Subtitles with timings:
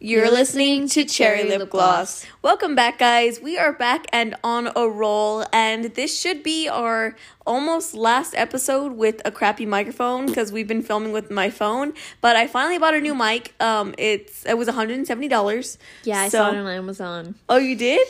[0.00, 2.24] You're listening to Cherry Lip Gloss.
[2.40, 3.40] Welcome back, guys.
[3.40, 8.92] We are back and on a roll, and this should be our almost last episode
[8.92, 11.94] with a crappy microphone because we've been filming with my phone.
[12.20, 13.54] But I finally bought a new mic.
[13.60, 15.78] Um, it's it was 170 dollars.
[16.04, 17.34] Yeah, I So- saw it on Amazon.
[17.48, 18.06] Oh, you did?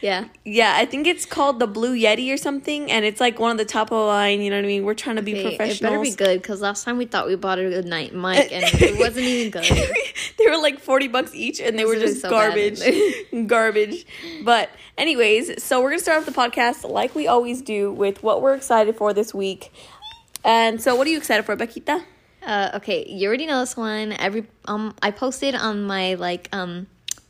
[0.00, 0.28] Yeah.
[0.44, 3.58] Yeah, I think it's called the Blue Yeti or something, and it's like one of
[3.58, 4.40] the top of the line.
[4.40, 4.84] You know what I mean?
[4.84, 7.34] We're trying to be Okay, it better be good because last time we thought we
[7.34, 9.64] bought a good night mic and it wasn't even good.
[10.38, 12.80] they were like 40 bucks each and they were just so garbage
[13.46, 14.06] garbage
[14.44, 18.40] but anyways so we're gonna start off the podcast like we always do with what
[18.42, 19.72] we're excited for this week
[20.44, 22.02] and so what are you excited for bequita
[22.46, 24.12] Uh, okay, you already know this one.
[24.12, 26.86] Every um, I posted on my like um,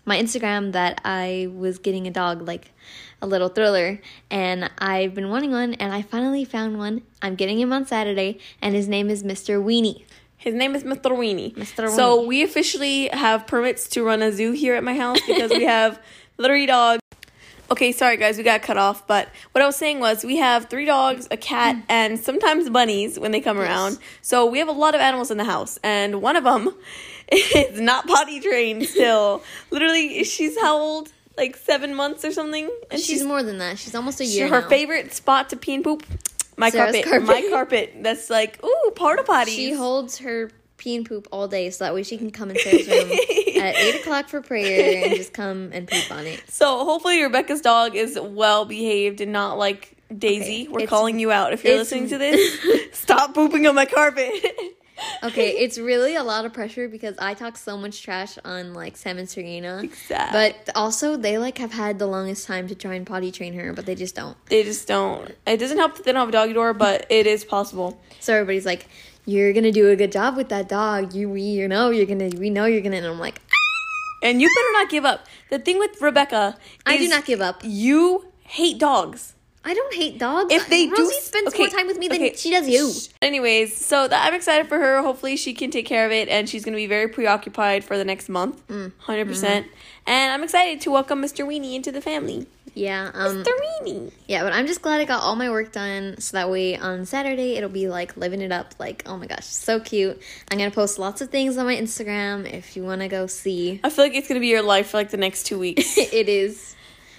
[0.09, 2.73] my Instagram that I was getting a dog, like
[3.21, 4.01] a little thriller,
[4.31, 7.03] and I've been wanting one, and I finally found one.
[7.21, 9.63] I'm getting him on Saturday, and his name is Mr.
[9.63, 10.05] Weenie.
[10.39, 11.11] his name is Mr.
[11.11, 11.55] Weenie.
[11.55, 11.85] Mr.
[11.85, 11.97] Weenie.
[11.97, 15.65] So we officially have permits to run a zoo here at my house because we
[15.65, 16.01] have
[16.43, 17.03] three dogs.
[17.71, 19.07] Okay, sorry guys, we got cut off.
[19.07, 21.83] But what I was saying was we have three dogs, a cat, mm.
[21.91, 23.99] and sometimes bunnies when they come around.
[24.23, 26.75] So we have a lot of animals in the house, and one of them
[27.33, 29.43] is not potty trained still.
[29.71, 31.13] Literally, she's how old?
[31.37, 33.79] Like seven months or something, and She's more than that.
[33.79, 34.49] She's almost a she- year.
[34.49, 34.69] her now.
[34.69, 36.05] favorite spot to pee and poop.
[36.57, 37.29] My carpet, carpet.
[37.29, 37.93] my carpet.
[38.01, 39.53] That's like ooh, porta potty.
[39.53, 42.59] She holds her pee and poop all day, so that way she can come in
[42.59, 43.13] Sarah's room
[43.63, 46.43] at eight o'clock for prayer and just come and poop on it.
[46.51, 50.63] So hopefully Rebecca's dog is well behaved and not like Daisy.
[50.63, 52.59] Okay, We're it's- calling you out if you're listening to this.
[52.99, 54.33] Stop pooping on my carpet.
[55.23, 58.97] Okay, it's really a lot of pressure because I talk so much trash on like
[58.97, 60.33] Sam and Serena, Sad.
[60.33, 63.73] but also they like have had the longest time to try and potty train her,
[63.73, 64.37] but they just don't.
[64.47, 65.35] they just don't.
[65.47, 68.01] It doesn't help that they don't have a doggy door, but it is possible.
[68.21, 68.87] So everybody's like,
[69.27, 71.15] "You're gonna do a good job with that dog.
[71.15, 74.27] You we you know you're gonna we know you're gonna." And I'm like, ah!
[74.27, 75.27] And you better not give up.
[75.51, 77.61] The thing with Rebecca, I do not give up.
[77.65, 79.35] You hate dogs.
[79.69, 80.53] I don't hate dogs.
[80.53, 82.35] If they do- Rosie spends okay, more time with me than okay.
[82.35, 82.91] she does you.
[83.21, 85.03] Anyways, so that I'm excited for her.
[85.03, 88.05] Hopefully, she can take care of it, and she's gonna be very preoccupied for the
[88.05, 88.93] next month, Mm.
[88.97, 89.67] 100 percent.
[90.07, 91.47] And I'm excited to welcome Mr.
[91.47, 92.47] Weenie into the family.
[92.75, 93.11] Yeah.
[93.13, 93.45] Um.
[93.45, 93.51] Mr.
[93.83, 94.11] Weenie.
[94.27, 97.05] Yeah, but I'm just glad I got all my work done so that way on
[97.05, 98.75] Saturday it'll be like living it up.
[98.79, 100.19] Like, oh my gosh, so cute.
[100.51, 103.81] I'm gonna post lots of things on my Instagram if you wanna go see.
[103.85, 105.99] I feel like it's gonna be your life for like the next two weeks.
[105.99, 106.75] it is.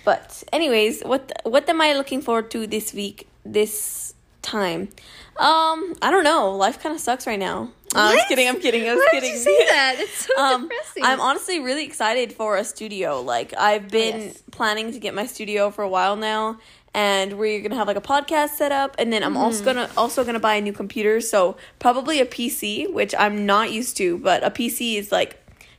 [0.06, 3.28] But anyways, what what am I looking forward to this week?
[3.46, 4.90] This time,
[5.38, 6.56] um, I don't know.
[6.56, 7.70] Life kind of sucks right now.
[7.96, 8.48] Uh, I'm just kidding.
[8.48, 8.88] I'm kidding.
[8.88, 9.32] I was Why kidding.
[9.32, 9.96] you say that?
[9.98, 11.04] It's so um, depressing.
[11.04, 13.22] I'm honestly really excited for a studio.
[13.22, 14.44] Like I've been yes.
[14.52, 16.60] planning to get my studio for a while now,
[16.94, 19.42] and we're gonna have like a podcast set up, and then I'm Mm-hmm.
[19.44, 21.20] also gonna also gonna buy a new computer.
[21.22, 25.38] So probably a PC, which I'm not used to, but a PC is like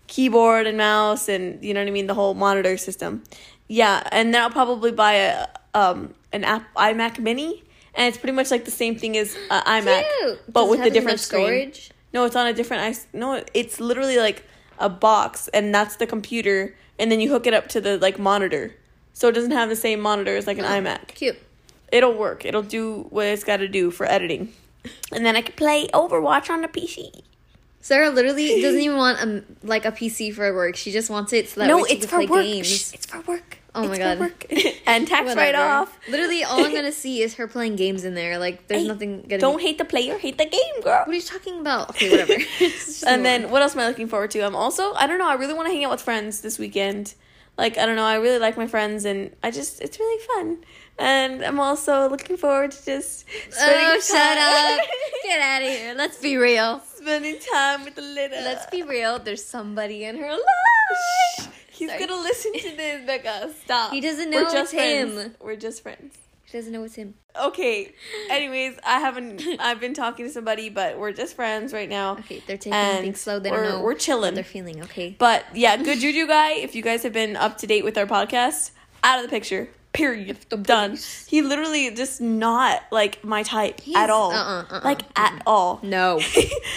[0.08, 3.22] keyboard and mouse, and you know what I mean, the whole monitor system.
[3.72, 7.62] Yeah, and then I'll probably buy a um an app iMac Mini,
[7.94, 10.40] and it's pretty much like the same thing as uh, iMac, Cute.
[10.52, 11.44] but Does with a different screen.
[11.44, 11.90] storage.
[12.12, 13.06] No, it's on a different ice.
[13.12, 14.42] No, it's literally like
[14.80, 18.18] a box, and that's the computer, and then you hook it up to the like
[18.18, 18.74] monitor,
[19.12, 21.06] so it doesn't have the same monitor as like an iMac.
[21.14, 21.38] Cute.
[21.92, 22.44] It'll work.
[22.44, 24.52] It'll do what it's got to do for editing,
[25.12, 27.22] and then I can play Overwatch on the PC.
[27.80, 30.74] Sarah literally doesn't even want a like a PC for work.
[30.74, 32.44] She just wants it so that no, way she it's can for play work.
[32.44, 32.66] games.
[32.66, 33.58] Shh, it's for work.
[33.74, 34.32] Oh my It's God.
[34.86, 35.96] and tax write off.
[36.08, 38.38] Literally, all I'm gonna see is her playing games in there.
[38.38, 39.38] Like, there's Hey, nothing gonna.
[39.40, 41.00] Don't Be- hate the player, hate the game, girl.
[41.04, 41.90] what are you talking about?
[41.90, 42.34] Okay, whatever.
[43.06, 44.40] And then what else am I looking forward to?
[44.40, 45.28] I'm also I don't know.
[45.28, 47.14] I really want to hang out with friends this weekend.
[47.58, 48.04] Like I don't know.
[48.04, 50.64] I really like my friends, and I just it's really fun.
[50.98, 53.20] And I'm also looking forward to just
[53.50, 54.80] spending Oh, shut up!
[55.24, 55.94] Get out of here.
[55.94, 56.80] Let's be real.
[56.94, 58.42] spending time with the little.
[58.42, 59.18] Let's be real.
[59.18, 61.59] There's somebody in her life.
[61.80, 62.06] He's Sorry.
[62.06, 63.28] gonna listen to this, Becca.
[63.28, 63.92] Uh, stop.
[63.92, 65.34] He doesn't We're know just it's him.
[65.40, 66.14] We're just friends.
[66.46, 67.14] She doesn't know it's him.
[67.40, 67.92] Okay.
[68.30, 69.42] Anyways, I haven't.
[69.60, 72.12] I've been talking to somebody, but we're just friends right now.
[72.18, 73.38] Okay, they're taking And things slow.
[73.38, 73.80] They we're- know.
[73.82, 74.34] we're chilling.
[74.34, 74.82] They're feeling.
[74.82, 75.16] Okay.
[75.18, 76.52] But yeah, good juju guy.
[76.52, 78.72] If you guys have been up to date with our podcast,
[79.02, 79.68] out of the picture.
[79.92, 80.38] Period.
[80.62, 80.98] Done.
[81.26, 84.30] He literally just not like my type He's- at all.
[84.32, 85.80] uh-uh, uh-uh, like at all.
[85.82, 86.20] No.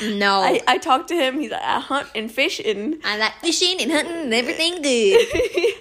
[0.04, 0.42] No.
[0.42, 1.39] I, I talked to him.
[1.39, 5.75] He's like, I hunt and fish and I like fishing and hunting and everything good.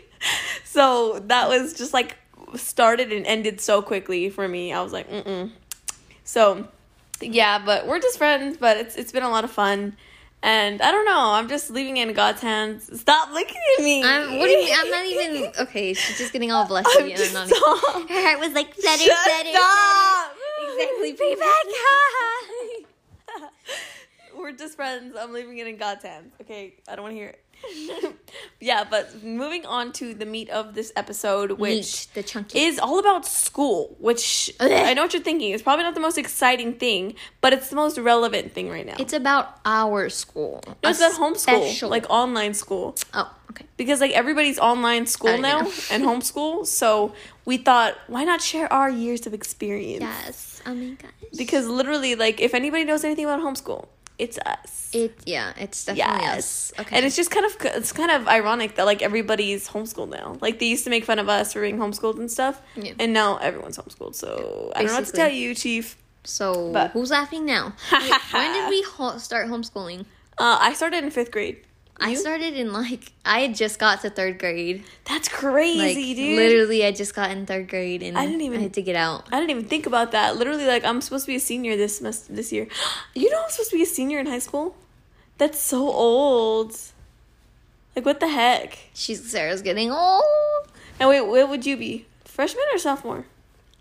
[0.64, 2.17] so that was just like
[2.55, 4.73] started and ended so quickly for me.
[4.73, 5.50] I was like, mm mm.
[6.25, 6.69] So
[7.20, 8.56] yeah, but we're just friends.
[8.58, 9.96] But it's it's been a lot of fun.
[10.44, 11.30] And I don't know.
[11.32, 13.00] I'm just leaving it in God's hands.
[13.00, 14.02] Stop looking at me.
[14.02, 14.74] I'm, what do you mean?
[14.76, 15.52] I'm not even.
[15.60, 16.88] Okay, she's just getting all blessed.
[16.92, 17.46] I'm and I'm just not.
[17.48, 18.08] stop.
[18.08, 20.34] Her heart was like flutter, Shut flutter, flutter.
[20.64, 21.14] Exactly.
[21.14, 21.64] Payback.
[24.40, 25.14] We're just friends.
[25.18, 26.32] I'm leaving it in God's hands.
[26.40, 27.41] Okay, I don't want to hear it.
[28.60, 32.60] yeah, but moving on to the meat of this episode, which Meat, the chunky.
[32.60, 34.70] is all about school, which Ugh.
[34.70, 35.52] I know what you're thinking.
[35.52, 38.96] It's probably not the most exciting thing, but it's the most relevant thing right now.
[38.98, 40.62] It's about our school.
[40.82, 42.94] No, it's A about homeschool, like online school.
[43.14, 43.66] oh, okay.
[43.76, 45.60] Because like everybody's online school now
[45.90, 47.12] and homeschool, so
[47.44, 50.02] we thought why not share our years of experience?
[50.02, 50.62] Yes.
[50.66, 51.10] Oh my gosh.
[51.36, 53.86] Because literally, like if anybody knows anything about homeschool,
[54.24, 54.90] it's us.
[54.94, 56.38] It yeah, it's definitely Yes.
[56.38, 56.72] us.
[56.80, 56.96] Okay.
[56.96, 60.36] And it's just kind of it's kind of ironic that like everybody's homeschooled now.
[60.40, 62.92] Like they used to make fun of us for being homeschooled and stuff, Yeah.
[63.02, 64.14] and now everyone's homeschooled.
[64.14, 64.28] So
[64.76, 65.96] I don't know what to tell you, Chief.
[66.24, 67.64] so but- who's laughing now?
[67.92, 70.00] Wait, when did we ho- start homeschooling?
[70.38, 71.58] Uh, I started in fifth grade.
[72.00, 74.82] I started in like I had just got to third grade.
[75.04, 76.36] That's Like crazy, dude.
[76.36, 78.96] literally, I just got in third grade and I didn't even- I had to get
[78.96, 79.28] out.
[79.30, 80.36] I didn't even think about that.
[80.36, 82.66] Literally, like I'm supposed to be a senior this semester, this year.
[83.14, 84.74] You know, I'm supposed to be a senior in high school.
[85.38, 86.76] That's so old.
[87.94, 88.78] Like what the heck?
[88.94, 90.24] She's Sarah's getting old.
[90.98, 92.06] And wait, what would you be?
[92.24, 93.26] Freshman or sophomore?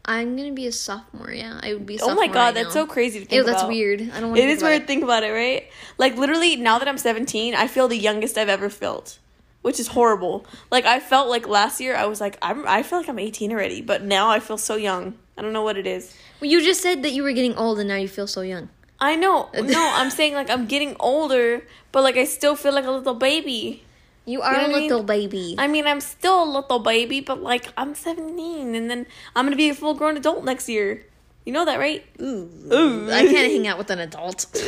[0.04, 1.32] I'm gonna be a sophomore.
[1.32, 2.00] Yeah, I would be.
[2.02, 2.86] Oh my god, right that's now.
[2.86, 3.70] so crazy to think Ew, that's about.
[3.70, 4.02] weird.
[4.02, 4.40] I don't want.
[4.40, 5.70] It is weird to think about it, right?
[5.98, 9.20] Like literally, now that I'm 17, I feel the youngest I've ever felt,
[9.62, 10.46] which is horrible.
[10.72, 13.52] Like I felt like last year, I was like, I'm, I feel like I'm 18
[13.52, 15.18] already, but now I feel so young.
[15.38, 16.16] I don't know what it is.
[16.40, 18.70] Well, you just said that you were getting old and now you feel so young.
[19.00, 22.86] I know, no, I'm saying like I'm getting older, but like I still feel like
[22.86, 23.84] a little baby.
[24.26, 24.82] You are know a I mean?
[24.84, 25.56] little baby.
[25.58, 29.56] I mean, I'm still a little baby, but like I'm 17, and then I'm gonna
[29.56, 31.06] be a full grown adult next year.
[31.46, 32.06] You know that, right?
[32.22, 32.48] Ooh.
[32.72, 33.10] Ooh.
[33.12, 34.46] I can't hang out with an adult.
[34.56, 34.64] Ew.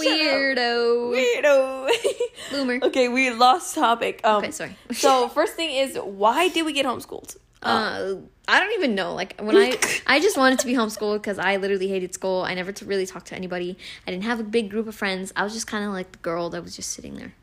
[0.00, 1.12] Weirdo.
[1.14, 1.88] Weirdo.
[2.50, 2.78] Boomer.
[2.82, 4.20] okay, we lost topic.
[4.24, 4.76] Um, Okay, sorry.
[4.92, 7.36] so first thing is, why did we get homeschooled?
[7.62, 8.14] Uh,
[8.48, 9.14] I don't even know.
[9.14, 12.42] Like when I, I just wanted to be homeschooled because I literally hated school.
[12.42, 13.76] I never to really talk to anybody.
[14.06, 15.32] I didn't have a big group of friends.
[15.36, 17.34] I was just kind of like the girl that was just sitting there,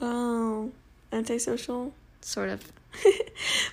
[0.00, 0.70] Oh,
[1.12, 1.92] antisocial.
[2.20, 2.60] sort of.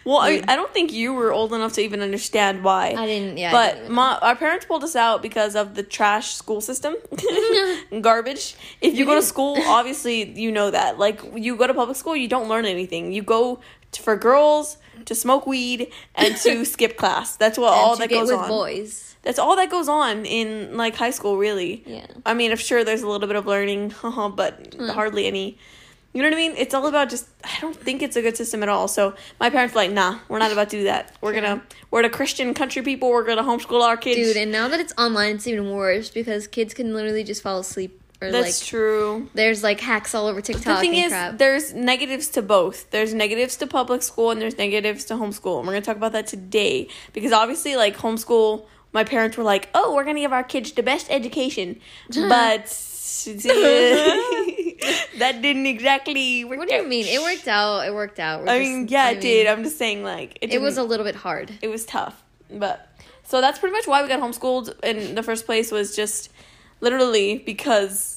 [0.05, 2.95] Well, I, I don't think you were old enough to even understand why.
[2.97, 3.37] I didn't.
[3.37, 3.51] Yeah.
[3.51, 6.95] But didn't my, our parents pulled us out because of the trash school system,
[8.01, 8.55] garbage.
[8.79, 10.97] If you go to school, obviously you know that.
[10.97, 13.11] Like you go to public school, you don't learn anything.
[13.11, 13.59] You go
[13.91, 17.35] to, for girls to smoke weed and to skip class.
[17.35, 18.47] That's what And all that goes with on.
[18.47, 19.15] boys.
[19.23, 21.83] That's all that goes on in like high school, really.
[21.85, 22.05] Yeah.
[22.25, 24.87] I mean, I'm sure there's a little bit of learning, but Hmm.
[24.89, 25.57] hardly any.
[26.13, 26.53] You know what I mean?
[26.57, 27.27] It's all about just.
[27.43, 28.87] I don't think it's a good system at all.
[28.87, 31.15] So my parents were like, nah, we're not about to do that.
[31.21, 31.61] We're gonna.
[31.91, 33.09] We're the Christian country people.
[33.09, 34.17] We're gonna homeschool our kids.
[34.17, 37.59] Dude, and now that it's online, it's even worse because kids can literally just fall
[37.59, 39.29] asleep or That's like true.
[39.35, 41.37] there's like hacks all over TikTok The thing is, crap.
[41.37, 42.89] there's negatives to both.
[42.89, 45.59] There's negatives to public school and there's negatives to homeschool.
[45.59, 49.69] And we're gonna talk about that today because obviously, like homeschool, my parents were like,
[49.75, 51.79] "Oh, we're gonna give our kids the best education,"
[52.15, 52.67] but
[55.17, 56.59] that didn't exactly work.
[56.59, 56.87] What do you out.
[56.87, 57.05] mean?
[57.07, 57.87] It worked out.
[57.87, 58.41] It worked out.
[58.43, 59.47] We're I just- mean, yeah, I it did.
[59.47, 61.51] I'm just saying, like, It was a little bit hard.
[61.61, 62.87] it was tough, but
[63.23, 66.29] so that's pretty much why we got homeschooled in the first place was just
[66.79, 68.16] literally because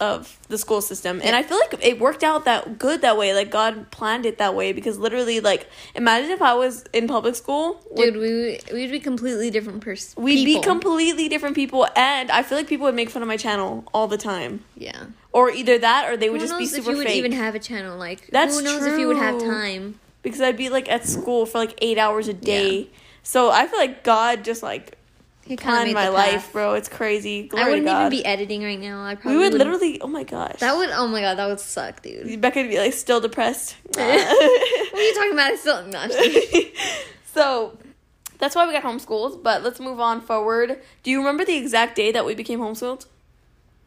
[0.00, 3.34] of the school system and i feel like it worked out that good that way
[3.34, 7.34] like god planned it that way because literally like imagine if i was in public
[7.34, 10.22] school Dude, we we'd be completely different person.
[10.22, 13.36] we'd be completely different people and i feel like people would make fun of my
[13.36, 15.04] channel all the time Yeah.
[15.32, 17.16] or either that or they would Who just be knows if super you would fake
[17.16, 17.98] even have a channel?
[17.98, 20.00] Like, That's who knows if you would have time?
[20.22, 22.88] because i'd be like at school for like eight hours a day
[23.22, 24.96] so i feel like god just like
[25.50, 29.02] He kinda my life bro it's crazy Glory I wouldn't even be editing right now.
[29.04, 30.00] I probably We would wouldn't- literally.
[30.00, 30.60] Oh my gosh.
[30.60, 30.90] That would.
[30.90, 32.40] Oh my god, that would suck, dude.
[32.40, 33.74] Becca would be like still depressed.
[33.86, 35.50] what are you talking about?
[35.50, 36.12] I still not.
[37.34, 37.76] so
[38.38, 39.42] that's why we got homeschooled.
[39.42, 40.78] But let's move on forward.
[41.02, 43.06] Do you remember the exact day that we became homeschooled?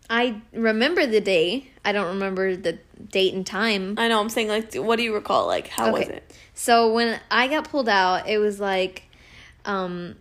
[0.09, 1.71] I remember the day.
[1.85, 2.77] I don't remember the
[3.09, 3.95] date and time.
[3.97, 4.19] I know.
[4.19, 5.47] I'm saying like, what do you recall?
[5.47, 6.29] Like, how was it?
[6.55, 9.03] So when I got pulled out, it was like,
[9.63, 10.15] um,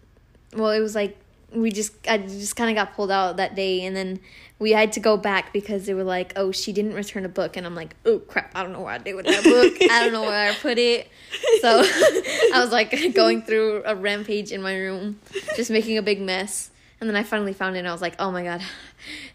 [0.54, 1.18] well, it was like
[1.54, 4.20] we just I just kind of got pulled out that day, and then
[4.58, 7.56] we had to go back because they were like, oh, she didn't return a book,
[7.56, 9.90] and I'm like, oh crap, I don't know what I did with that book.
[9.90, 11.08] I don't know where I put it.
[11.60, 15.20] So I was like going through a rampage in my room,
[15.56, 16.70] just making a big mess.
[17.00, 18.62] And then I finally found it, and I was like, "Oh my god,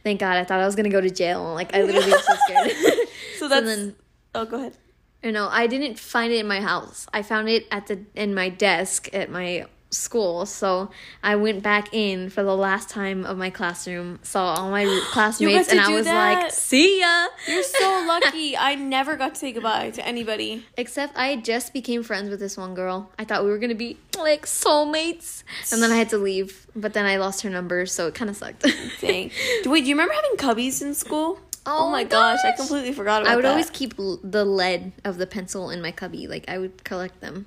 [0.03, 1.53] thank God!" I thought I was gonna go to jail.
[1.53, 2.71] Like I literally was so scared.
[3.37, 3.65] So that's.
[3.67, 3.95] then
[4.33, 4.77] oh, go ahead.
[5.21, 7.05] you know, I didn't find it in my house.
[7.13, 10.45] I found it at the in my desk at my school.
[10.45, 10.91] So
[11.23, 15.69] I went back in for the last time of my classroom, saw all my classmates,
[15.69, 16.43] and I was that?
[16.43, 18.57] like, "See ya." You're so lucky.
[18.57, 20.65] I never got to say goodbye to anybody.
[20.77, 23.09] Except I just became friends with this one girl.
[23.17, 26.67] I thought we were gonna be like soulmates, and then I had to leave.
[26.75, 28.65] But then I lost her number, so it kind of sucked.
[29.01, 29.31] Dang.
[29.63, 31.39] Do- Wait, do you remember having cubbies in school?
[31.65, 32.39] Oh, oh my gosh.
[32.45, 33.31] I completely forgot about that.
[33.33, 33.49] I would that.
[33.51, 36.25] always keep l- the lead of the pencil in my cubby.
[36.27, 37.45] Like I would collect them.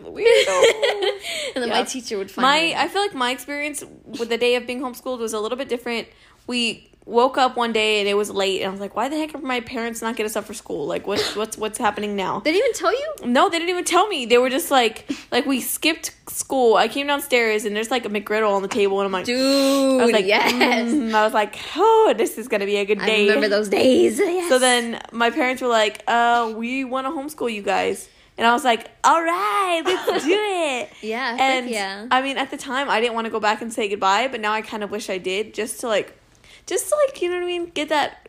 [0.00, 0.62] Weirdo.
[1.54, 1.80] and then Yeah.
[1.80, 2.78] my teacher would find my them.
[2.78, 5.68] I feel like my experience with the day of being homeschooled was a little bit
[5.68, 6.08] different.
[6.46, 9.16] We woke up one day and it was late and I was like, why the
[9.18, 10.86] heck are my parents not get us up for school?
[10.86, 12.40] Like what's what's what's happening now?
[12.40, 13.14] They didn't even tell you?
[13.30, 14.24] No, they didn't even tell me.
[14.26, 16.76] They were just like like we skipped school.
[16.76, 20.00] I came downstairs and there's like a McGriddle on the table and I'm like Dude,
[20.00, 20.52] I was like, yes.
[20.92, 23.68] mm, I was like, oh, this is gonna be a good day." I remember those
[23.68, 24.18] days.
[24.18, 24.48] Yes.
[24.48, 28.08] So then my parents were like, uh, we want to homeschool you guys.
[28.36, 30.90] And I was like, all right, let's do it.
[31.02, 32.08] Yeah, And yeah.
[32.10, 34.40] I mean, at the time, I didn't want to go back and say goodbye, but
[34.40, 36.18] now I kind of wish I did just to like,
[36.66, 37.66] just to like, you know what I mean?
[37.70, 38.28] Get that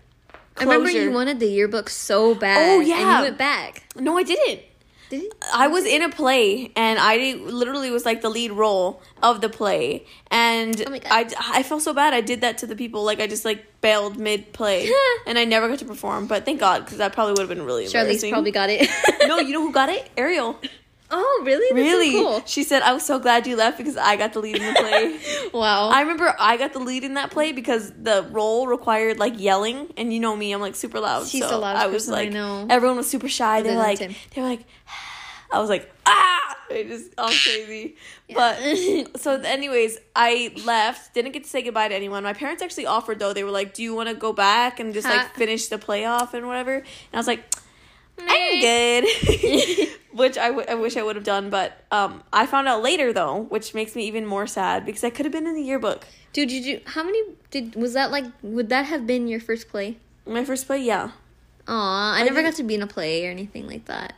[0.57, 2.57] I remember you wanted the yearbook so bad.
[2.75, 3.17] Oh, And yeah.
[3.17, 3.83] you went back.
[3.95, 4.61] no, I didn't.
[5.53, 9.49] I was in a play and I literally was like the lead role of the
[9.49, 10.05] play.
[10.31, 10.99] And Oh.
[11.09, 12.13] I, I felt so bad.
[12.13, 13.03] I did that to the people.
[13.03, 14.91] Like, I just like bailed mid play
[15.27, 16.27] and I never got to perform.
[16.27, 18.31] But thank God, because that probably would have been really Charlize embarrassing.
[18.31, 18.89] probably got it.
[19.27, 20.09] no, you know who got it?
[20.17, 20.59] Ariel.
[21.11, 21.67] Oh, really?
[21.75, 22.11] That's so Really?
[22.13, 22.43] cool.
[22.45, 24.73] She said, I was so glad you left because I got the lead in the
[24.79, 25.19] play.
[25.53, 25.89] Wow.
[25.89, 29.93] I remember I got the lead in that play because the role required like yelling,
[29.97, 31.27] and you know me, I'm like super loud.
[31.27, 32.67] She's so the loudest I was person I know.
[32.69, 33.61] everyone was super shy.
[33.61, 34.61] They're like, they're like,
[35.51, 37.95] I was like, ah, it just all crazy.
[38.33, 38.57] But
[39.21, 41.13] so, anyways, I left.
[41.13, 42.23] Didn't get to say goodbye to anyone.
[42.23, 43.31] My parents actually offered though.
[43.33, 45.13] They were like, "Do you want to go back and just Huh?
[45.17, 47.43] like finish the playoff and whatever?" And I was like,
[48.19, 49.89] I'm good.
[50.13, 53.11] which I, w- I wish I would have done, but um, I found out later
[53.11, 56.05] though, which makes me even more sad because I could have been in the yearbook.
[56.33, 56.81] Dude, did you?
[56.85, 57.75] How many did?
[57.75, 58.25] Was that like?
[58.41, 59.97] Would that have been your first play?
[60.25, 61.11] My first play, yeah,
[61.67, 64.13] Aw, I, I never did- got to be in a play or anything like that.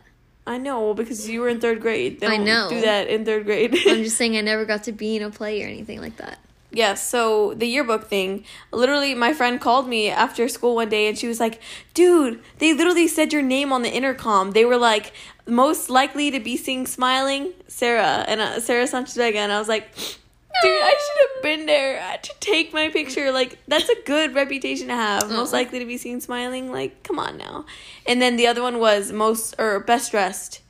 [0.46, 2.22] I know because you were in third grade.
[2.22, 2.70] They I know.
[2.70, 3.74] do that in third grade.
[3.86, 6.40] I'm just saying I never got to be in a play or anything like that.
[6.72, 8.44] Yeah, so the yearbook thing.
[8.72, 11.62] Literally, my friend called me after school one day and she was like,
[11.94, 14.52] dude, they literally said your name on the intercom.
[14.52, 15.14] They were like,
[15.48, 19.40] most likely to be seen smiling, Sarah, and uh, Sarah Sanchez Vega.
[19.40, 22.90] And I was like, dude, I should have been there I had to take my
[22.90, 23.32] picture.
[23.32, 25.30] Like, that's a good reputation to have.
[25.30, 26.70] Most likely to be seen smiling.
[26.70, 27.66] Like, come on now.
[28.06, 30.62] And then the other one was most, or best dressed.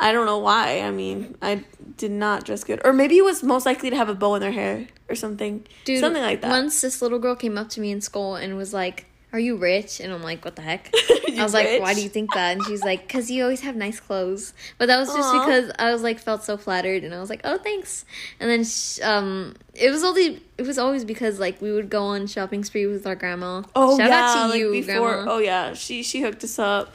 [0.00, 0.80] I don't know why.
[0.80, 1.64] I mean, I
[1.96, 2.80] did not dress good.
[2.84, 5.64] Or maybe it was most likely to have a bow in their hair or something.
[5.84, 6.50] Dude, something like that.
[6.50, 9.56] Once this little girl came up to me in school and was like, "Are you
[9.56, 10.90] rich?" And I'm like, "What the heck?"
[11.38, 13.76] I was like, "Why do you think that?" And she's like, "Cause you always have
[13.76, 15.44] nice clothes." But that was just Aw.
[15.46, 18.04] because I was like felt so flattered, and I was like, "Oh, thanks."
[18.40, 22.02] And then sh- um, it was only it was always because like we would go
[22.02, 23.62] on shopping spree with our grandma.
[23.76, 25.14] Oh Shout yeah, out to like you, before.
[25.14, 25.32] grandma.
[25.32, 26.92] Oh yeah, she she hooked us up.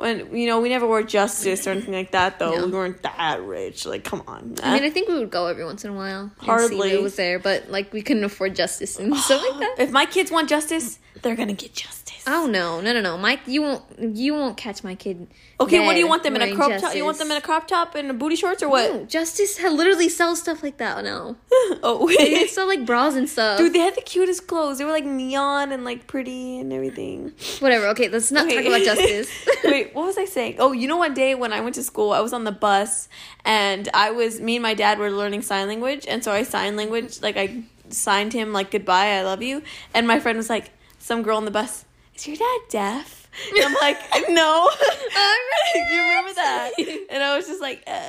[0.00, 2.54] When you know we never wore justice or anything like that though.
[2.54, 2.64] No.
[2.64, 3.84] We weren't that rich.
[3.84, 4.54] Like come on.
[4.62, 6.30] I mean, I think we would go every once in a while.
[6.38, 6.96] Hardly.
[6.96, 9.74] was there, but like we couldn't afford justice and stuff like that.
[9.78, 12.24] if my kids want justice, they're gonna get justice.
[12.26, 13.40] Oh no, no, no, no, Mike!
[13.46, 13.82] You won't,
[14.16, 15.26] you won't catch my kid.
[15.58, 16.94] Okay, what do you want them in a crop top?
[16.94, 18.90] You want them in a crop top and booty shorts or what?
[18.92, 21.36] No, Justice literally sells stuff like that now.
[21.82, 23.58] oh wait, They sell like bras and stuff.
[23.58, 24.78] Dude, they had the cutest clothes.
[24.78, 27.32] They were like neon and like pretty and everything.
[27.58, 27.86] Whatever.
[27.88, 28.56] Okay, let's not Okay.
[28.56, 29.30] talk about justice.
[29.64, 30.56] Wait, what was I saying?
[30.58, 33.08] Oh, you know, one day when I went to school, I was on the bus
[33.44, 36.06] and I was, me and my dad were learning sign language.
[36.08, 39.62] And so I sign language, like I signed him like goodbye, I love you.
[39.94, 43.28] And my friend was like, some girl on the bus, is your dad deaf?
[43.56, 44.68] And I'm like, no.
[45.74, 46.70] you remember that?
[47.10, 48.02] And I was just like, uh,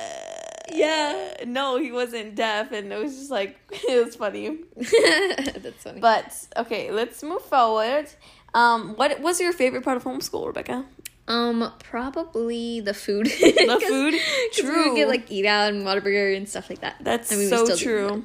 [0.72, 1.34] Yeah.
[1.46, 2.72] No, he wasn't deaf.
[2.72, 4.58] And it was just like, it was funny.
[4.76, 6.00] That's funny.
[6.00, 8.06] But okay, let's move forward.
[8.54, 10.84] Um, what was your favorite part of homeschool, Rebecca?
[11.28, 13.26] um, probably the food.
[13.26, 14.14] The food?
[14.52, 14.76] True.
[14.84, 16.96] We would get like eat out and Whataburger and stuff like that.
[17.00, 18.24] That's I mean, so true.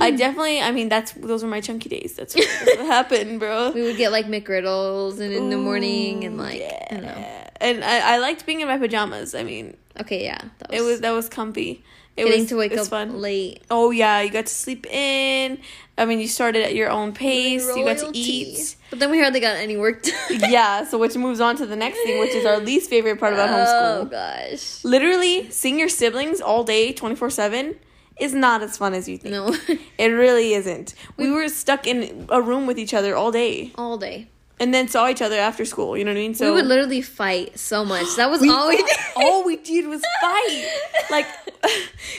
[0.00, 2.14] I definitely, I mean, that's those were my chunky days.
[2.14, 3.70] That's what, that's what happened, bro.
[3.72, 7.02] We would get like McGriddles and in the morning and like I know.
[7.02, 7.50] Yeah.
[7.60, 9.34] And I, I liked being in my pajamas.
[9.34, 10.40] I mean, Okay, yeah.
[10.58, 11.84] That it was that was comfy.
[12.16, 13.20] It getting was to wake it was up fun.
[13.20, 13.62] late.
[13.70, 15.58] Oh yeah, you got to sleep in.
[15.96, 17.66] I mean, you started at your own pace.
[17.76, 18.76] You got to eat.
[18.88, 20.14] But then we hardly got any work done.
[20.50, 20.84] yeah.
[20.84, 23.50] So which moves on to the next thing, which is our least favorite part about
[23.50, 24.00] Oh homeschool.
[24.00, 24.84] Oh gosh.
[24.84, 27.76] Literally, seeing your siblings all day, twenty four seven,
[28.20, 29.32] is not as fun as you think.
[29.32, 29.54] No.
[29.98, 30.94] It really isn't.
[31.16, 34.28] We were stuck in a room with each other all day, All day.
[34.58, 35.96] and then saw each other after school.
[35.96, 36.34] You know what I mean?
[36.34, 38.06] So we would literally fight so much.
[38.16, 38.86] That was we- all we did.
[39.16, 40.66] all we did was fight.
[41.10, 41.26] Like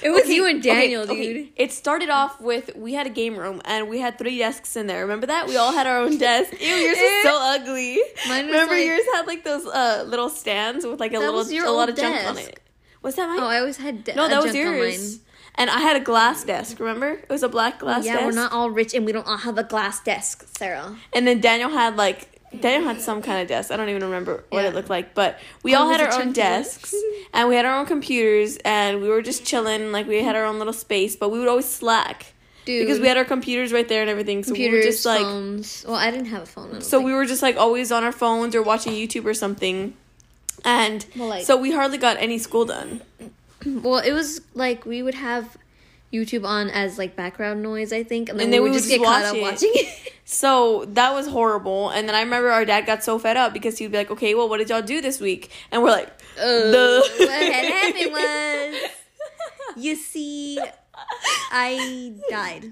[0.03, 1.47] It was you and Daniel, dude.
[1.55, 4.85] It started off with we had a game room and we had three desks in
[4.87, 5.01] there.
[5.01, 5.47] Remember that?
[5.47, 6.51] We all had our own desk.
[6.59, 7.99] Ew, yours is so ugly.
[8.27, 11.39] Mine was Remember like- yours had like those uh little stands with like a little
[11.41, 12.59] a lot of junk on it.
[13.01, 13.39] Was that mine?
[13.39, 15.19] Oh, I always had de- no, that was yours.
[15.55, 16.79] And I had a glass desk.
[16.79, 17.11] Remember?
[17.11, 18.25] It was a black glass Yeah, desk.
[18.25, 20.95] we're not all rich and we don't all have a glass desk, Sarah.
[21.13, 22.27] And then Daniel had like
[22.59, 23.71] Daniel had some kind of desk.
[23.71, 24.69] I don't even remember what Yeah.
[24.69, 26.93] it looked like, but we Oh, all had our own desks
[27.33, 29.91] and we had our own computers and we were just chilling.
[29.91, 32.33] Like we had our own little space, but we would always slack
[32.65, 34.43] Dude, because we had our computers right there and everything.
[34.43, 35.85] So computers, we were just like, phones.
[35.87, 36.81] Well, I didn't have a phone.
[36.81, 37.05] So think.
[37.07, 39.95] we were just like always on our phones or watching YouTube or something,
[40.65, 43.01] and Well, like- so we hardly got any school done.
[43.65, 45.57] Well, it was like we would have
[46.13, 48.77] YouTube on as like background noise, I think, and then, And we, then would we
[48.77, 49.41] just would get just caught watch up it.
[49.41, 50.13] watching it.
[50.23, 51.89] So that was horrible.
[51.89, 54.33] And then I remember our dad got so fed up because he'd be like, "Okay,
[54.33, 56.07] well, what did y'all do this week?" And we're like,
[56.39, 60.57] Uh, "The what had happened was, you see,
[61.51, 62.71] I died.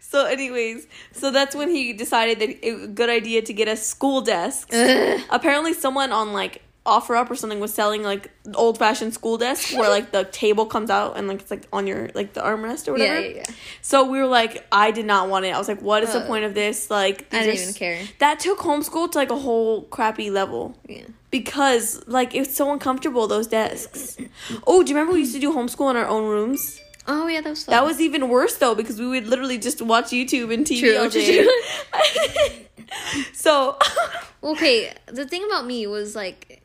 [0.00, 3.68] So, anyways, so that's when he decided that it was a good idea to get
[3.68, 4.70] a school desk.
[4.72, 5.20] Ugh.
[5.30, 9.90] Apparently, someone on like OfferUp or something was selling like old fashioned school desks where
[9.96, 12.92] like the table comes out and like it's like on your like the armrest or
[12.92, 13.20] whatever.
[13.20, 13.44] yeah, yeah.
[13.82, 15.50] So we were like, I did not want it.
[15.54, 16.90] I was like, what is the Uh, point of this?
[16.90, 18.00] Like, I didn't even s- care.
[18.20, 21.02] That took homeschool to like a whole crappy level Yeah.
[21.30, 24.16] because like it's so uncomfortable those desks.
[24.66, 26.80] Oh, do you remember we used to do homeschool in our own rooms?
[27.10, 27.72] Oh yeah, that was fun.
[27.72, 30.96] That was even worse though because we would literally just watch YouTube and TV True,
[30.98, 31.42] all day.
[31.42, 31.50] true.
[33.32, 33.78] so
[34.42, 34.92] okay.
[35.06, 36.60] The thing about me was like,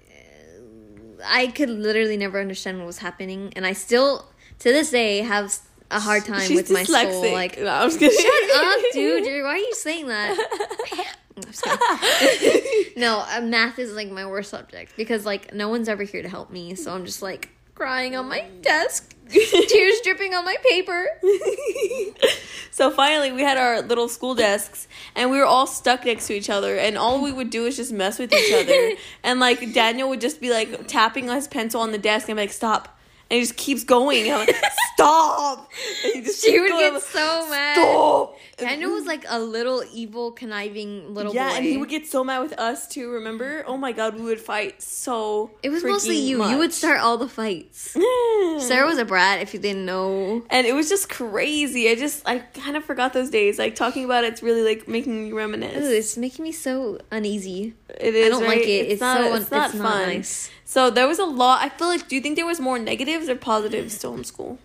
[1.25, 4.25] I could literally never understand what was happening, and I still
[4.59, 5.53] to this day have
[5.91, 7.09] a hard time she's with my dyslexic.
[7.09, 7.31] school.
[7.31, 8.17] Like, no, I'm just kidding.
[8.17, 9.23] shut up, dude.
[9.43, 11.15] Why are you saying that?
[12.95, 16.29] No, uh, math is like my worst subject because like no one's ever here to
[16.29, 19.67] help me, so I'm just like crying on my desk, tears
[20.03, 21.07] dripping on my paper.
[22.71, 26.33] so finally we had our little school desks and we were all stuck next to
[26.33, 28.91] each other and all we would do is just mess with each other
[29.23, 32.43] and like daniel would just be like tapping his pencil on the desk and be
[32.43, 32.97] like stop
[33.29, 34.55] and he just keeps going and i'm like
[34.93, 35.69] stop
[36.05, 37.75] and he just She would going, get so mad.
[37.75, 41.55] stop Daniel was like a little evil, conniving little yeah boy.
[41.55, 44.39] and he would get so mad with us too remember oh my god we would
[44.39, 46.43] fight so it was mostly you.
[46.45, 47.95] You would start all the fights.
[48.59, 49.41] Sarah was a brat.
[49.41, 51.89] If you didn't know, and it was just crazy.
[51.89, 53.59] I just I kind of forgot those days.
[53.59, 55.83] Like talking about it's really like making me reminisce.
[55.83, 57.73] Ooh, it's making me so uneasy.
[57.89, 58.27] It is.
[58.27, 58.59] I don't right?
[58.59, 58.91] like it.
[58.91, 59.17] It's, not.
[59.17, 59.83] so it's not it's fun.
[59.83, 60.49] not nice.
[60.65, 61.61] So there was a lot.
[61.61, 62.07] I feel like.
[62.07, 64.57] Do you think there was more negatives or positives to homeschool?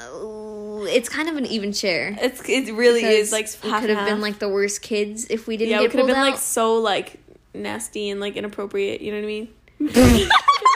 [0.00, 2.16] Oh, it's kind of an even share.
[2.20, 2.40] It's.
[2.48, 5.56] It really is Because like we could have been like the worst kids if we
[5.56, 6.30] didn't yeah, we could have been out.
[6.30, 7.18] like so like
[7.54, 9.00] nasty and like inappropriate.
[9.00, 9.48] You know what I mean?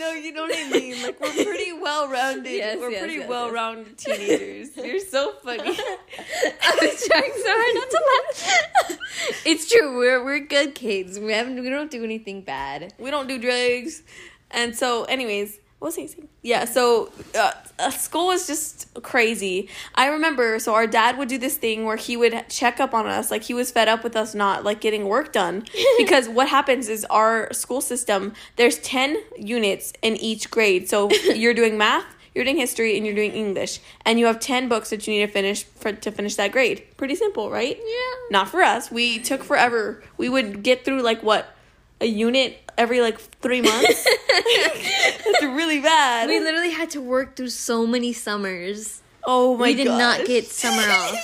[0.00, 1.02] no, you know what I mean.
[1.02, 2.50] Like we're pretty well rounded.
[2.50, 4.76] Yes, we're yes, pretty yes, well rounded teenagers.
[4.76, 5.60] You're so funny.
[5.62, 8.98] I was trying so hard not to laugh.
[9.44, 9.96] it's true.
[9.96, 11.18] We're we're good kids.
[11.20, 11.60] We haven't.
[11.62, 12.94] We don't do anything bad.
[12.98, 14.02] we don't do drugs.
[14.50, 16.28] And so, anyways, what was I saying?
[16.42, 19.70] Yeah, so uh, uh, school was just crazy.
[19.94, 23.06] I remember, so our dad would do this thing where he would check up on
[23.06, 25.64] us, like he was fed up with us not like getting work done.
[25.98, 30.86] because what happens is our school system, there's 10 units in each grade.
[30.86, 33.80] So you're doing math, you're doing history, and you're doing English.
[34.04, 36.84] And you have 10 books that you need to finish for, to finish that grade.
[36.98, 37.78] Pretty simple, right?
[37.78, 38.26] Yeah.
[38.30, 38.90] Not for us.
[38.90, 40.02] We took forever.
[40.18, 41.56] We would get through like what?
[42.00, 44.04] A unit every like three months?
[45.24, 46.28] That's really bad.
[46.28, 49.02] We literally had to work through so many summers.
[49.24, 49.78] Oh my god.
[49.78, 51.14] we did not get summer off.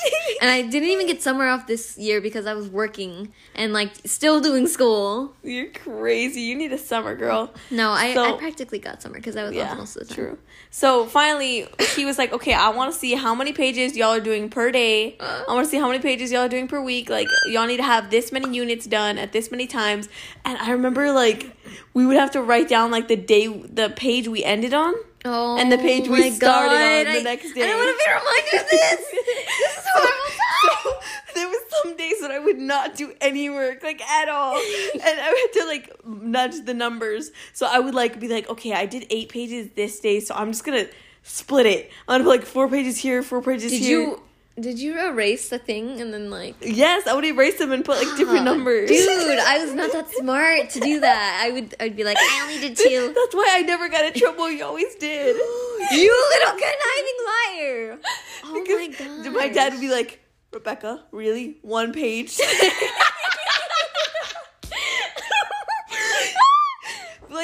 [0.40, 3.90] and I didn't even get summer off this year because I was working and like
[4.04, 5.34] still doing school.
[5.42, 6.40] You're crazy.
[6.42, 7.52] You need a summer, girl.
[7.70, 10.24] No, I, So- I practically got summer because I was off most of the time.
[10.24, 10.38] true.
[10.70, 14.20] So finally, he was like, "Okay, I want to see how many pages y'all are
[14.20, 15.16] doing per day.
[15.18, 15.44] Uh.
[15.48, 17.08] I want to see how many pages y'all are doing per week.
[17.08, 20.08] Like, y'all need to have this many units done at this many times."
[20.44, 21.56] And I remember, like,
[21.94, 24.92] we would have to write down like the day, the page we ended on.
[25.28, 27.62] Oh, And the page oh we my started on the I- next day.
[27.62, 29.00] I don't want to be reminded of this.
[29.10, 33.82] this is horrible So, there was some days that I would not do any work,
[33.82, 37.30] like at all, and I had to like nudge the numbers.
[37.52, 40.50] So I would like be like, okay, I did eight pages this day, so I'm
[40.52, 40.86] just gonna
[41.22, 41.90] split it.
[42.08, 44.00] I'm gonna put like four pages here, four pages Did here.
[44.00, 44.22] you
[44.58, 47.98] did you erase the thing and then like Yes, I would erase them and put
[47.98, 48.88] like different numbers.
[48.88, 51.42] Dude, I was not that smart to do that.
[51.44, 53.12] I would I'd be like, I only did two.
[53.14, 54.50] That's why I never got in trouble.
[54.50, 55.36] You always did.
[55.92, 57.98] you little conniving liar.
[58.48, 59.32] Oh my god.
[59.32, 60.20] My dad would be like,
[60.52, 61.58] Rebecca, really?
[61.62, 62.38] One page?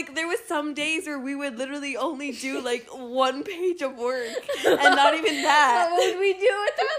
[0.03, 3.97] like there was some days where we would literally only do like one page of
[3.97, 4.27] work
[4.67, 5.89] and not even that.
[5.91, 6.99] What would we do with our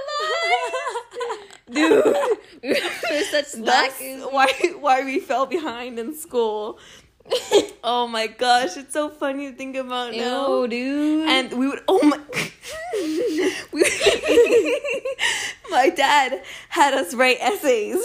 [1.99, 2.13] lives?
[2.63, 3.99] Dude, we're such That's
[4.31, 6.79] why why we fell behind in school.
[7.85, 10.65] Oh my gosh, it's so funny to think about now.
[10.65, 11.27] Dude.
[11.27, 12.17] And we would oh my
[13.73, 13.81] we,
[15.69, 17.97] my dad had us write essays.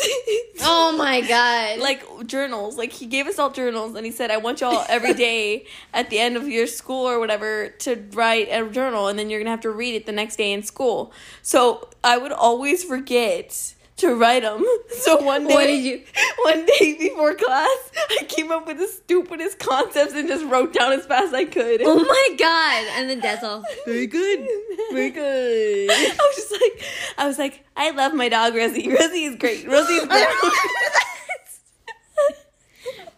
[0.63, 1.79] Oh my god.
[1.79, 2.77] like journals.
[2.77, 6.11] Like he gave us all journals and he said, I want y'all every day at
[6.11, 9.51] the end of your school or whatever to write a journal and then you're gonna
[9.51, 11.13] have to read it the next day in school.
[11.43, 14.65] So I would always forget to write them.
[14.99, 16.03] So one day, What did you-
[16.43, 17.79] one day before class,
[18.21, 21.45] I came up with the stupidest concepts and just wrote down as fast as I
[21.45, 21.83] could.
[21.85, 22.85] Oh my god.
[22.97, 24.47] And then all very good.
[24.93, 25.91] Very good.
[25.91, 26.83] I was just like,
[27.17, 28.89] I was like, I love my dog Rosie.
[28.89, 29.67] Rosie is great.
[29.69, 30.27] Rosie is great.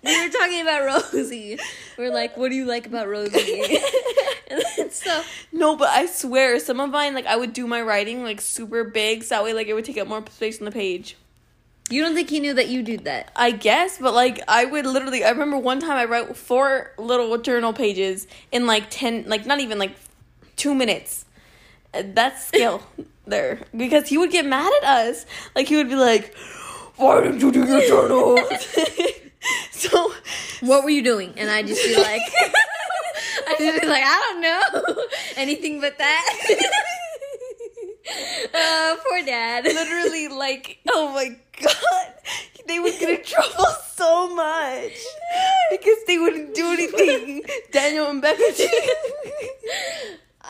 [0.02, 1.58] We were talking about Rosie.
[1.98, 3.78] We're like, what do you like about Rosie?
[4.90, 8.40] so no, but I swear, some of mine, like, I would do my writing like
[8.40, 11.16] super big, so that way, like, it would take up more space on the page.
[11.90, 13.30] you don't think he knew that you did that?
[13.36, 15.24] I guess, but like, I would literally.
[15.24, 19.60] I remember one time I wrote four little journal pages in like ten, like not
[19.60, 19.94] even like
[20.56, 21.24] two minutes.
[21.94, 22.82] Uh, That's skill
[23.26, 25.26] there because he would get mad at us.
[25.54, 26.34] Like he would be like,
[26.96, 28.38] "Why didn't you do your journal?"
[29.70, 30.12] so
[30.60, 31.34] What were you doing?
[31.36, 32.22] And I'd just be like,
[33.48, 35.04] I'd just be like, I don't know.
[35.36, 36.26] Anything but that.
[38.54, 39.64] uh, poor dad.
[39.64, 42.14] literally like oh my god
[42.66, 44.92] they would get in trouble so much
[45.70, 48.70] because they wouldn't do anything daniel and did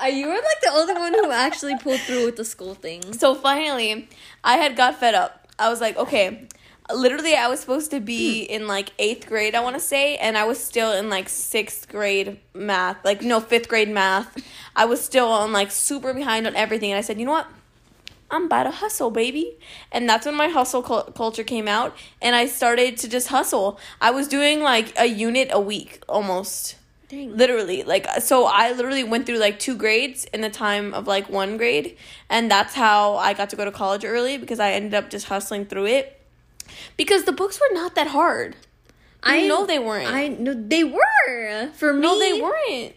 [0.02, 3.12] Uh, you were like the only one who actually pulled through with the school thing.
[3.12, 4.08] so finally
[4.44, 6.46] i had got fed up i was like okay
[6.94, 8.52] literally i was supposed to be hmm.
[8.52, 11.88] in like eighth grade i want to say and i was still in like sixth
[11.88, 14.36] grade math like no fifth grade math
[14.76, 17.46] i was still on like super behind on everything and i said you know what
[18.30, 19.58] I'm about to hustle, baby.
[19.90, 23.78] And that's when my hustle cul- culture came out, and I started to just hustle.
[24.00, 26.76] I was doing like a unit a week almost.
[27.08, 27.36] Dang.
[27.36, 31.28] Literally, like, so I literally went through like two grades in the time of like
[31.28, 31.96] one grade,
[32.28, 35.26] and that's how I got to go to college early because I ended up just
[35.26, 36.19] hustling through it.
[36.96, 38.56] Because the books were not that hard.
[39.22, 40.08] I know they weren't.
[40.08, 42.00] I know they were for me.
[42.00, 42.94] no, they weren't.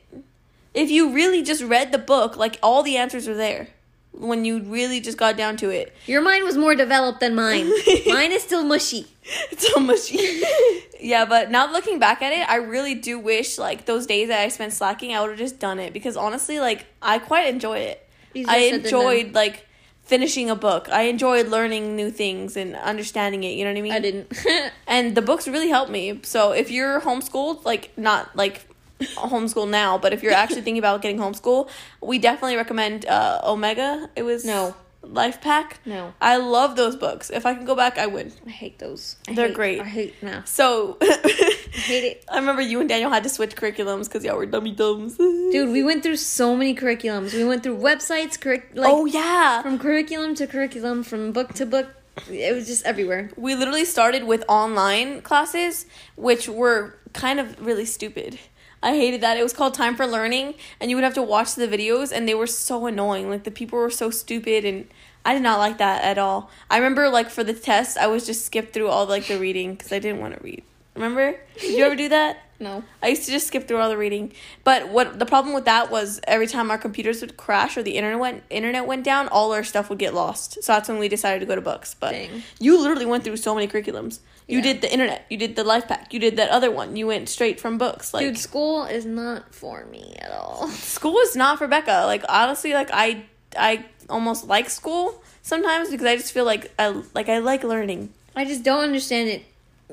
[0.74, 3.68] If you really just read the book, like all the answers are there.
[4.12, 5.92] When you really just got down to it.
[6.06, 7.68] Your mind was more developed than mine.
[8.08, 9.08] mine is still mushy.
[9.52, 10.44] It's so mushy.
[11.00, 14.40] yeah, but now looking back at it, I really do wish like those days that
[14.40, 17.80] I spent slacking, I would have just done it because honestly, like I quite enjoy
[17.80, 18.08] it.
[18.48, 19.68] I enjoyed like
[20.04, 20.90] finishing a book.
[20.90, 23.56] I enjoyed learning new things and understanding it.
[23.56, 23.94] You know what I mean?
[23.94, 24.34] I didn't.
[24.88, 26.20] And the books really helped me.
[26.24, 28.66] So if you're homeschooled, like not like
[29.02, 31.70] homeschool now, but if you're actually thinking about getting homeschool,
[32.02, 34.10] we definitely recommend uh, Omega.
[34.16, 34.76] It was No.
[35.04, 35.74] LIFEPAC.
[35.86, 36.14] No.
[36.22, 37.30] I love those books.
[37.30, 38.32] If I can go back, I would.
[38.48, 39.18] I hate those.
[39.28, 39.80] I They're hate- great.
[39.82, 40.44] I hate now.
[40.46, 40.98] So
[41.74, 42.26] hate it.
[42.30, 45.18] I remember you and Daniel had to switch curriculums because y'all were dummy dumbs.
[45.18, 47.34] Dude, we went through so many curriculums.
[47.34, 49.62] We went through websites, curric- like oh yeah.
[49.62, 51.88] from curriculum to curriculum, from book to book.
[52.30, 53.32] It was just everywhere.
[53.38, 58.40] we literally started with online classes, which were kind of really stupid.
[58.84, 59.38] I hated that.
[59.38, 62.28] It was called Time for Learning, and you would have to watch the videos, and
[62.28, 63.30] they were so annoying.
[63.30, 64.88] Like the people were so stupid, and
[65.26, 66.52] I did not like that at all.
[66.70, 69.76] I remember like for the test, I was just skipped through all like the reading
[69.76, 70.64] because I didn't want to read.
[70.96, 71.36] Remember?
[71.60, 72.38] Did you ever do that?
[72.60, 72.82] No.
[73.02, 74.32] I used to just skip through all the reading.
[74.64, 77.98] But what the problem with that was every time our computers would crash or the
[77.98, 80.64] internet went internet went down, all our stuff would get lost.
[80.64, 81.94] So that's when we decided to go to books.
[82.00, 82.44] But Dang.
[82.62, 84.20] you literally went through so many curriculums.
[84.48, 84.64] You Yeah.
[84.64, 86.96] did the internet, you did the LIFEPAC, you did that other one.
[86.96, 88.14] You went straight from books.
[88.14, 90.68] Like Dude, school is not for me at all.
[90.70, 92.04] school is not for Becca.
[92.06, 93.26] Like honestly, like I
[93.58, 98.14] I almost like school sometimes because I just feel like I like I like learning.
[98.38, 99.44] I just don't understand it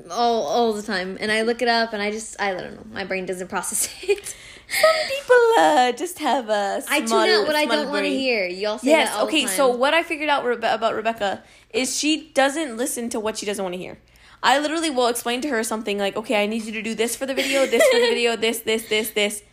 [0.09, 1.17] all all the time.
[1.19, 2.83] And I look it up and I just I don't know.
[2.91, 4.35] My brain doesn't process it.
[4.69, 8.47] Some people uh, just have a I tune out what I don't want to hear.
[8.47, 9.09] Y'all say Yes.
[9.13, 9.45] that Okay.
[9.45, 13.45] So what I figured out Rebe- about Rebecca is she doesn't listen to what she
[13.45, 13.99] doesn't want to hear.
[14.43, 17.15] I literally will explain to her something like, okay, I need you to do this
[17.15, 19.43] for the video, this for the video, this, this, this, this.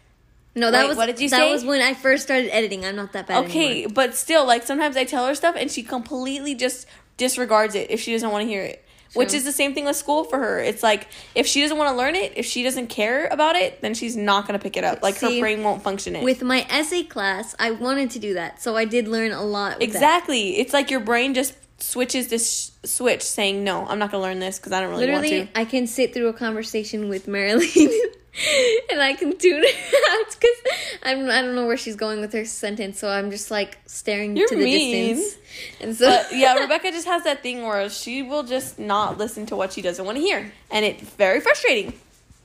[0.54, 1.48] no, that Wait, was what did you that say?
[1.48, 2.86] That was when I first started editing.
[2.86, 3.92] I'm not that bad Okay, anymore.
[3.94, 6.86] but still, like sometimes I tell her stuff and she completely just
[7.18, 8.82] disregards it if she doesn't want to hear it.
[9.14, 10.58] Which is the same thing with school for her.
[10.60, 13.80] It's like if she doesn't want to learn it, if she doesn't care about it,
[13.80, 15.02] then she's not gonna pick it up.
[15.02, 16.24] Like See, her brain won't function it.
[16.24, 19.78] With my essay class, I wanted to do that, so I did learn a lot.
[19.78, 19.96] With that.
[19.96, 20.58] Exactly.
[20.58, 24.28] It's like your brain just switches this sh- switch saying, no, I'm not going to
[24.28, 25.60] learn this because I don't really Literally, want to.
[25.60, 27.68] I can sit through a conversation with Marilyn,
[28.90, 29.76] and I can tune it
[30.10, 30.56] out because
[31.02, 34.36] I'm I don't know where she's going with her sentence, so I'm just like staring
[34.36, 35.16] You're to the mean.
[35.16, 35.38] distance.
[35.80, 39.46] And so But yeah, Rebecca just has that thing where she will just not listen
[39.46, 40.52] to what she doesn't want to hear.
[40.70, 41.94] And it's very frustrating.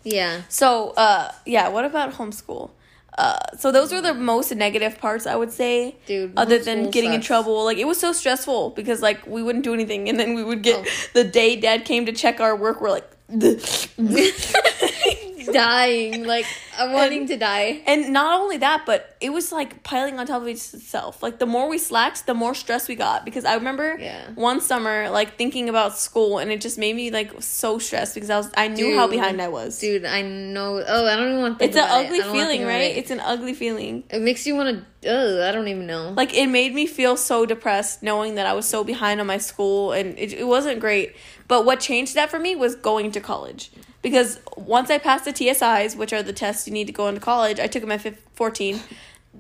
[0.04, 2.72] yeah, So, uh, yeah, what about homeschool?
[3.18, 5.96] Uh, so those were the most negative parts I would say.
[6.08, 9.64] Dude, other than getting in trouble, like it was so stressful because like we wouldn't
[9.64, 10.92] do anything, and then we would get Oh.
[11.14, 12.82] the day dad came to check our work.
[12.82, 13.10] We're like,
[15.54, 16.46] dying, like
[16.78, 17.82] I'm wanting to die.
[17.86, 21.22] and not only that, but it was like piling on top of itself.
[21.24, 23.26] Like the more we slacked, the more stress we got.
[23.26, 24.30] Because I remember Yeah.
[24.36, 28.30] one summer like thinking about school, and it just made me like so stressed because
[28.30, 29.80] I was I knew how behind I was.
[29.80, 30.84] Dude, I know.
[30.88, 31.66] Oh, I don't even want to.
[31.66, 31.90] it's an it.
[31.92, 32.92] ugly I don't wanna feeling, right?
[32.92, 32.98] It.
[32.98, 34.04] It's an ugly feeling.
[34.10, 34.86] it makes you want to.
[35.06, 36.14] Ugh, I don't even know.
[36.16, 39.38] like it made me feel so depressed knowing that I was so behind on my
[39.38, 41.14] school and it, it wasn't great.
[41.54, 43.70] But what changed that for me was going to college.
[44.02, 47.22] Because once I passed the TSIs, which are the tests you need to go into
[47.22, 48.80] college, I took them at fif- 14.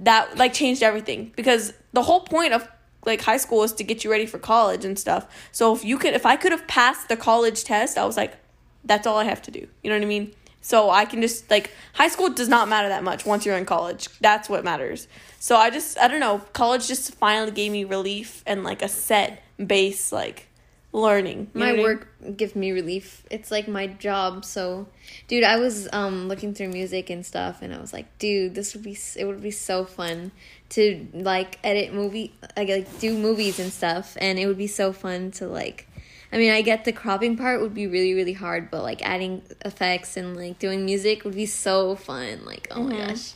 [0.03, 2.67] That like changed everything because the whole point of
[3.03, 5.25] like high school is to get you ready for college and stuff.
[5.51, 8.35] So if you could if I could have passed the college test, I was like
[8.83, 9.67] that's all I have to do.
[9.81, 10.33] You know what I mean?
[10.61, 13.65] So I can just like high school does not matter that much once you're in
[13.65, 14.07] college.
[14.21, 15.07] That's what matters.
[15.39, 18.87] So I just I don't know, college just finally gave me relief and like a
[18.87, 20.47] set base like
[20.93, 21.51] learning.
[21.53, 21.83] You my what I mean?
[21.83, 23.23] work gives me relief.
[23.29, 24.45] It's like my job.
[24.45, 24.87] So,
[25.27, 28.73] dude, I was um looking through music and stuff, and I was like, dude, this
[28.73, 30.31] would be it would be so fun
[30.69, 34.93] to like edit movie, like, like do movies and stuff, and it would be so
[34.93, 35.87] fun to like.
[36.31, 39.43] I mean, I get the cropping part would be really, really hard, but like adding
[39.63, 42.43] effects and like doing music would be so fun.
[42.43, 43.33] Like, oh my gosh,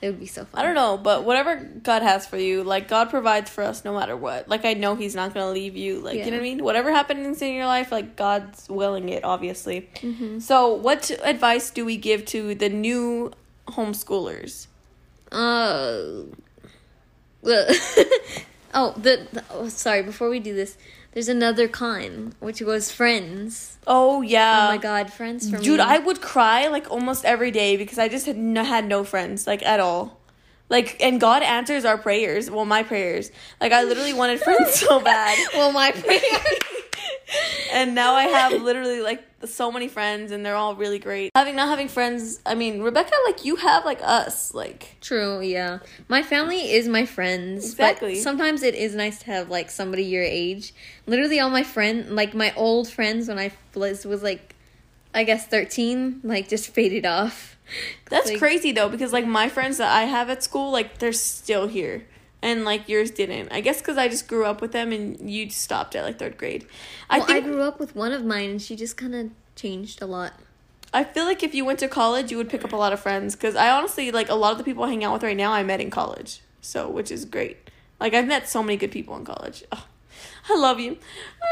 [0.00, 0.60] it would be so fun.
[0.60, 3.98] I don't know, but whatever God has for you, like God provides for us no
[3.98, 4.48] matter what.
[4.48, 5.98] Like I know He's not gonna leave you.
[5.98, 6.62] Like you know what I mean.
[6.62, 9.90] Whatever happens in your life, like God's willing it, obviously.
[9.96, 10.38] Mm-hmm.
[10.38, 13.32] So, what advice do we give to the new
[13.66, 14.68] homeschoolers?
[15.32, 16.22] Uh,
[17.42, 20.02] oh, the, the oh, sorry.
[20.02, 20.76] Before we do this,
[21.18, 23.76] there's another con, which was Friends.
[23.88, 24.68] Oh yeah.
[24.68, 25.84] oh my God, Friends for Dude, me.
[25.84, 29.44] I would cry like almost every day because I just had no, had no friends
[29.44, 30.20] like at all.
[30.68, 32.52] Like and God answers our prayers.
[32.52, 33.32] Well, my prayers.
[33.60, 35.36] Like I literally wanted friends so bad.
[35.54, 36.20] well, my prayer.
[37.72, 41.30] and now I have literally like so many friends and they're all really great.
[41.34, 45.78] Having not having friends, I mean, Rebecca like you have like us like True, yeah.
[46.08, 47.64] My family is my friends.
[47.70, 48.14] Exactly.
[48.14, 50.72] But sometimes it is nice to have like somebody your age.
[51.06, 54.54] Literally, all my friend, like my old friends when I was was like,
[55.14, 57.56] I guess thirteen, like just faded off.
[58.10, 61.12] That's Like- crazy though because like my friends that I have at school like they're
[61.12, 62.06] still here.
[62.40, 63.52] And like yours didn't.
[63.52, 66.38] I guess because I just grew up with them and you stopped at like third
[66.38, 66.66] grade.
[67.10, 69.30] I Well, think I grew up with one of mine, and she just kind of
[69.56, 70.32] changed a lot.
[70.92, 73.00] I feel like if you went to college, you would pick up a lot of
[73.00, 73.34] friends.
[73.34, 75.52] Because I honestly like a lot of the people I hang out with right now.
[75.52, 77.56] I met in college, so which is great.
[77.98, 79.64] Like I've met so many good people in college.
[79.72, 79.82] Ugh.
[80.50, 80.96] I love you,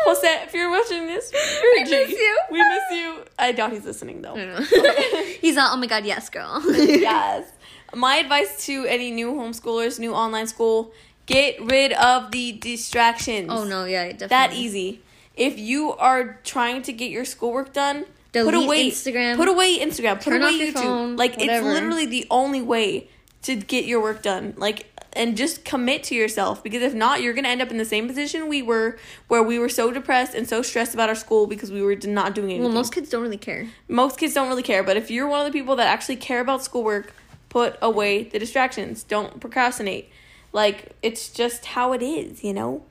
[0.06, 0.42] Jose.
[0.44, 1.90] If you're watching this, you're We G.
[1.90, 2.38] miss you.
[2.50, 3.24] We miss you.
[3.38, 4.34] I doubt he's listening though.
[4.36, 4.64] Don't.
[5.40, 6.62] He's all, oh my god, yes, girl.
[6.66, 7.52] yes.
[7.94, 10.92] My advice to any new homeschoolers, new online school:
[11.26, 13.48] get rid of the distractions.
[13.50, 14.28] Oh no, yeah, definitely.
[14.28, 15.00] that easy.
[15.34, 19.36] If you are trying to get your schoolwork done, put Delete away Instagram.
[19.36, 20.14] Put away Instagram.
[20.16, 20.72] Put Turn away YouTube.
[20.74, 21.68] phone, like whatever.
[21.68, 23.08] it's literally the only way
[23.42, 24.54] to get your work done.
[24.56, 27.84] Like and just commit to yourself because if not, you're gonna end up in the
[27.84, 28.98] same position we were,
[29.28, 32.34] where we were so depressed and so stressed about our school because we were not
[32.34, 32.64] doing anything.
[32.64, 33.66] Well, most kids don't really care.
[33.88, 36.40] most kids don't really care, but if you're one of the people that actually care
[36.40, 37.14] about schoolwork,
[37.48, 39.02] put away the distractions.
[39.02, 40.10] Don't procrastinate.
[40.52, 42.84] Like it's just how it is, you know.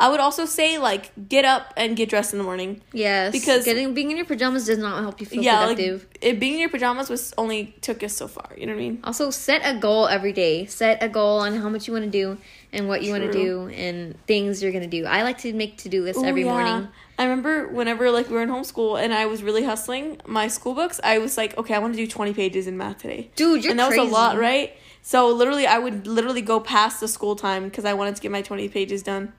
[0.00, 2.80] I would also say like get up and get dressed in the morning.
[2.92, 6.06] Yes, Because- getting being in your pajamas does not help you feel yeah, productive.
[6.12, 8.48] like it, being in your pajamas was only took us so far.
[8.56, 9.00] You know what I mean?
[9.02, 10.66] Also, set a goal every day.
[10.66, 12.38] Set a goal on how much you want to do
[12.72, 15.04] and what you want to do and things you're gonna do.
[15.04, 16.52] I like to make to do lists Ooh, every yeah.
[16.52, 16.88] morning.
[17.18, 20.74] I remember whenever like we were in homeschool and I was really hustling my school
[20.74, 21.00] books.
[21.02, 23.30] I was like, okay, I want to do twenty pages in math today.
[23.34, 24.02] Dude, you're and that crazy.
[24.02, 24.76] was a lot, right?
[25.02, 28.30] So literally, I would literally go past the school time because I wanted to get
[28.30, 29.32] my twenty pages done.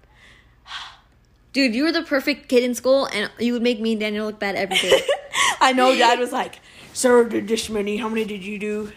[1.52, 4.28] Dude, you were the perfect kid in school, and you would make me and Daniel
[4.28, 5.02] look bad every day.
[5.62, 6.60] I know dad was like,
[6.94, 7.98] Sir did this many.
[7.98, 8.92] How many did you do?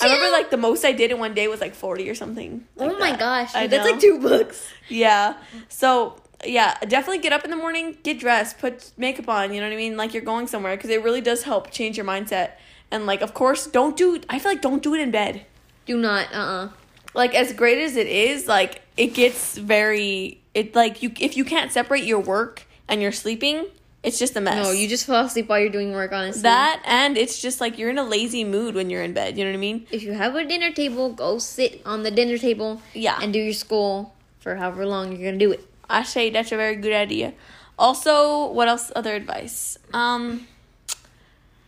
[0.00, 2.66] I remember like the most I did in one day was like 40 or something.
[2.78, 3.18] oh like my that.
[3.18, 4.68] gosh, dude, that's like two books.
[4.88, 5.36] Yeah.
[5.68, 9.66] So, yeah, definitely get up in the morning, get dressed, put makeup on, you know
[9.68, 9.96] what I mean?
[9.96, 12.52] Like you're going somewhere because it really does help change your mindset.
[12.90, 15.46] And like, of course, don't do I feel like don't do it in bed.
[15.86, 16.68] Do not, uh, uh
[17.14, 21.44] Like as great as it is, like it gets very it like you if you
[21.44, 23.66] can't separate your work and your sleeping,
[24.02, 24.64] it's just a mess.
[24.64, 26.12] No, you just fall asleep while you're doing work.
[26.12, 29.38] Honestly, that and it's just like you're in a lazy mood when you're in bed,
[29.38, 29.86] you know what I mean?
[29.90, 32.82] if you have a dinner table, go sit on the dinner table.
[32.94, 33.18] Yeah.
[33.22, 35.64] and do your school for however long you're gonna do it.
[35.88, 37.34] I say that's a very good idea.
[37.78, 38.92] Also, what else?
[38.94, 39.78] Other advice?
[39.92, 40.46] Um,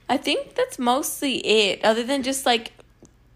[0.08, 1.82] I think that's mostly it.
[1.84, 2.72] Other than just like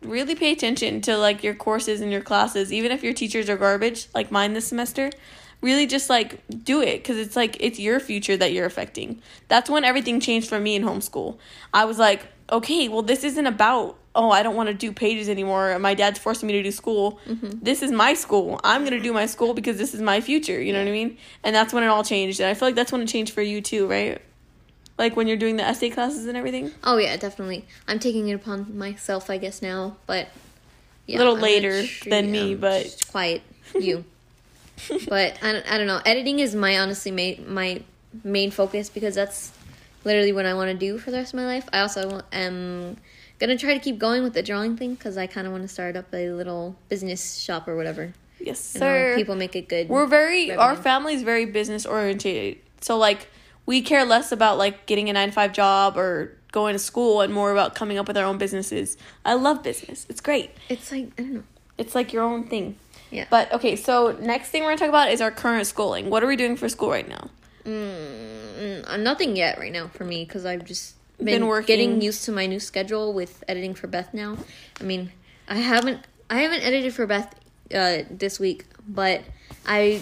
[0.02, 3.56] really pay attention to like your courses and your classes, even if your teachers are
[3.56, 5.10] garbage, like mine this semester.
[5.60, 9.20] Really, just like do it because it's like it's your future that you're affecting.
[9.48, 11.36] That's when everything changed for me in homeschool.
[11.74, 15.28] I was like, okay, well, this isn't about oh, I don't want to do pages
[15.28, 15.78] anymore.
[15.78, 17.20] My dad's forcing me to do school.
[17.28, 17.60] Mm-hmm.
[17.62, 18.60] This is my school.
[18.64, 20.60] I'm gonna do my school because this is my future.
[20.60, 21.18] You know what I mean?
[21.44, 22.40] And that's when it all changed.
[22.40, 24.20] And I feel like that's when it changed for you too, right?
[24.98, 26.72] Like when you're doing the essay classes and everything.
[26.84, 27.64] Oh yeah, definitely.
[27.86, 30.28] I'm taking it upon myself, I guess now, but
[31.06, 33.42] yeah, Little I'm later sure- than me, I'm but- just quiet
[33.78, 34.04] you.
[35.08, 36.00] but I don't, I don't know.
[36.04, 37.82] Editing is my honestly ma- my
[38.24, 39.52] main focus because that's
[40.04, 41.68] literally what I want to do for the rest of my life.
[41.72, 42.96] I also am
[43.38, 45.68] gonna try to keep going with the drawing thing because I kind of want to
[45.68, 48.12] start up a little business shop or whatever.
[48.40, 49.14] Yes, You uh, know, sir.
[49.16, 49.88] people make it good.
[49.88, 50.82] We're very our revenue.
[50.82, 52.58] family's very business oriented.
[52.80, 53.28] So like
[53.68, 57.20] we care less about like getting a 9 to 5 job or going to school
[57.20, 58.96] and more about coming up with our own businesses.
[59.26, 60.06] I love business.
[60.08, 60.52] It's great.
[60.70, 61.42] It's like I don't know.
[61.76, 62.76] It's like your own thing.
[63.10, 63.26] Yeah.
[63.28, 66.08] But okay, so next thing we're going to talk about is our current schooling.
[66.08, 67.28] What are we doing for school right now?
[67.66, 71.66] Mm, uh, nothing yet right now for me because I've just been, Been working.
[71.66, 74.38] getting used to my new schedule with editing for Beth now.
[74.80, 75.12] I mean,
[75.46, 77.34] I haven't I haven't edited for Beth
[77.74, 79.24] uh, this week, but
[79.66, 80.00] I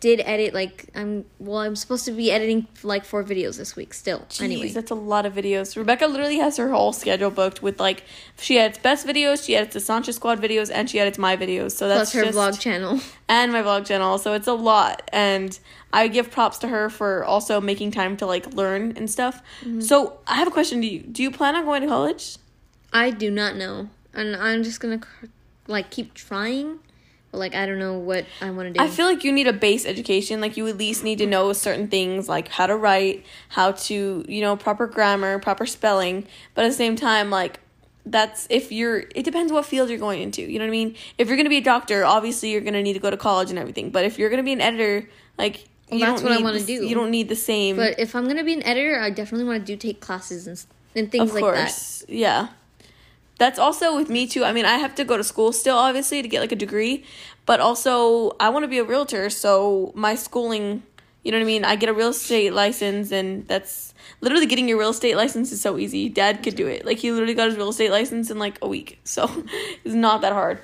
[0.00, 3.94] did edit like I'm well I'm supposed to be editing like four videos this week
[3.94, 4.20] still.
[4.28, 5.76] Jeez, anyway, that's a lot of videos.
[5.76, 8.04] Rebecca literally has her whole schedule booked with like
[8.38, 11.72] she edits Beth's videos, she edits the Sancho Squad videos, and she edits my videos.
[11.72, 13.00] So that's plus her just, vlog channel.
[13.28, 14.18] and my vlog channel.
[14.18, 15.58] So it's a lot, and
[15.92, 19.42] I give props to her for also making time to like learn and stuff.
[19.60, 19.80] Mm-hmm.
[19.80, 22.36] So I have a question to you: Do you plan on going to college?
[22.92, 25.00] I do not know, and I'm just gonna
[25.66, 26.80] like keep trying,
[27.32, 28.84] like I don't know what I want to do.
[28.84, 30.40] I feel like you need a base education.
[30.40, 34.24] Like you at least need to know certain things, like how to write, how to
[34.28, 36.26] you know proper grammar, proper spelling.
[36.54, 37.60] But at the same time, like
[38.04, 39.04] that's if you're.
[39.14, 40.42] It depends what field you're going into.
[40.42, 40.96] You know what I mean?
[41.18, 43.58] If you're gonna be a doctor, obviously you're gonna need to go to college and
[43.58, 43.90] everything.
[43.90, 46.60] But if you're gonna be an editor, like Well, you that's don't what I wanna
[46.60, 46.86] do.
[46.86, 47.76] You don't need the same.
[47.76, 50.62] But if I'm gonna be an editor, I definitely want to do take classes and
[50.94, 52.48] and things of like course, yeah.
[53.38, 54.44] That's also with me too.
[54.44, 57.04] I mean, I have to go to school still, obviously, to get like a degree,
[57.46, 60.82] but also I want to be a realtor, so my schooling,
[61.24, 61.64] you know what I mean.
[61.64, 65.60] I get a real estate license, and that's literally getting your real estate license is
[65.60, 66.08] so easy.
[66.08, 66.84] Dad could do it.
[66.84, 69.28] Like he literally got his real estate license in like a week, so
[69.84, 70.60] it's not that hard.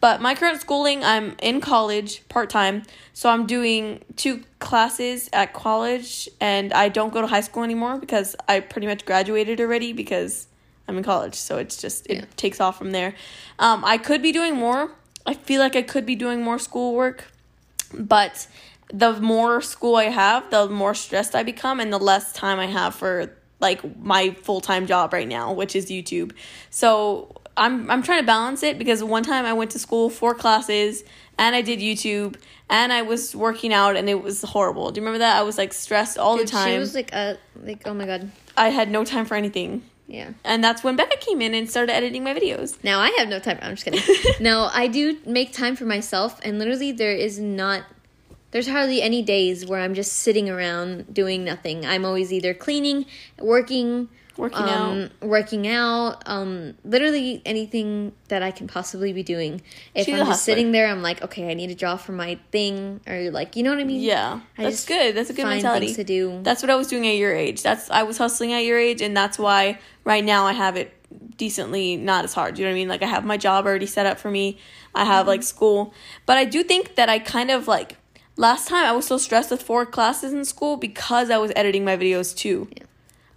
[0.00, 2.82] But my current schooling, I'm in college part time,
[3.12, 7.98] so I'm doing two classes at college, and I don't go to high school anymore
[7.98, 10.48] because I pretty much graduated already because
[10.92, 11.34] I'm in college.
[11.34, 12.24] So it's just it Yeah.
[12.36, 13.14] takes off from there.
[13.58, 14.90] Um, I could be doing more.
[15.26, 17.24] I feel like I could be doing more schoolwork,
[17.94, 18.46] but
[18.92, 22.66] the more school I have, the more stressed I become, and the less time I
[22.66, 26.32] have for like my full time job right now, which is YouTube.
[26.70, 30.34] So I'm I'm trying to balance it because one time I went to school four
[30.34, 31.04] classes
[31.38, 32.36] and I did YouTube
[32.68, 34.90] and I was working out and it was horrible.
[34.90, 35.36] Do you remember that?
[35.36, 36.72] I was like stressed all Dude, the time.
[36.72, 39.82] She was like, uh, like, oh my god, I had no time for anything.
[40.12, 40.32] Yeah.
[40.44, 42.76] And that's when Becca came in and started editing my videos.
[42.84, 43.58] Now I have no time.
[43.62, 44.02] I'm just kidding.
[44.44, 47.84] no, I do make time for myself, and literally there is not.
[48.50, 51.86] There's hardly any days where I'm just sitting around doing nothing.
[51.86, 53.06] I'm always either cleaning,
[53.38, 59.60] working, Working um, working out, um, literally anything that I can possibly be doing.
[59.94, 62.38] If She's I'm just sitting there, I'm like, okay, I need to draw for my
[62.50, 64.00] thing, or like, you know what I mean?
[64.00, 65.14] Yeah, I that's good.
[65.14, 65.94] That's a good mentality.
[65.94, 66.40] to do.
[66.42, 67.62] That's what I was doing at your age.
[67.62, 70.94] That's I was hustling at your age, and that's why right now I have it
[71.36, 72.58] decently not as hard.
[72.58, 72.88] You know what I mean?
[72.88, 74.58] Like I have my job already set up for me.
[74.94, 75.92] I have like school,
[76.26, 77.96] but I do think that I kind of like
[78.36, 81.84] last time I was so stressed with four classes in school because I was editing
[81.84, 82.68] my videos too.
[82.76, 82.84] Yeah.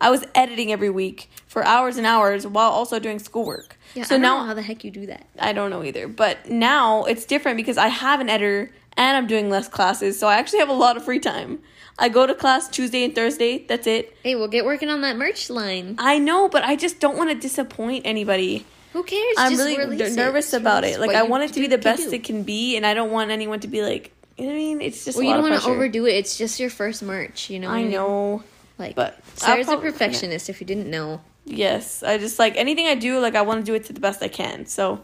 [0.02, 3.78] I was editing every week for hours and hours while also doing schoolwork.
[3.94, 5.26] Yeah, so I don't now know how the heck you do that.
[5.40, 6.08] I don't know either.
[6.08, 10.20] But now it's different because I have an editor and I'm doing less classes.
[10.20, 11.60] So I actually have a lot of free time.
[11.98, 13.66] I go to class Tuesday and Thursday.
[13.66, 14.18] That's it.
[14.22, 15.96] Hey, we'll get working on that merch line.
[15.98, 18.66] I know, but I just don't want to disappoint anybody.
[18.92, 19.36] Who cares?
[19.38, 20.16] I'm Just really release n- it.
[20.16, 21.00] nervous about it.
[21.00, 22.16] Like I want it to be the best do.
[22.16, 24.60] it can be, and I don't want anyone to be like, you know what I
[24.60, 24.82] mean?
[24.82, 26.14] It's just Well, you don't want to overdo it.
[26.16, 27.70] It's just your first merch, you know.
[27.70, 28.44] I know.
[28.78, 30.50] Like, but Sarah's a probably- perfectionist.
[30.50, 33.66] If you didn't know, Yes, I just like anything I do, like I want to
[33.66, 34.66] do it to the best I can.
[34.66, 35.02] So,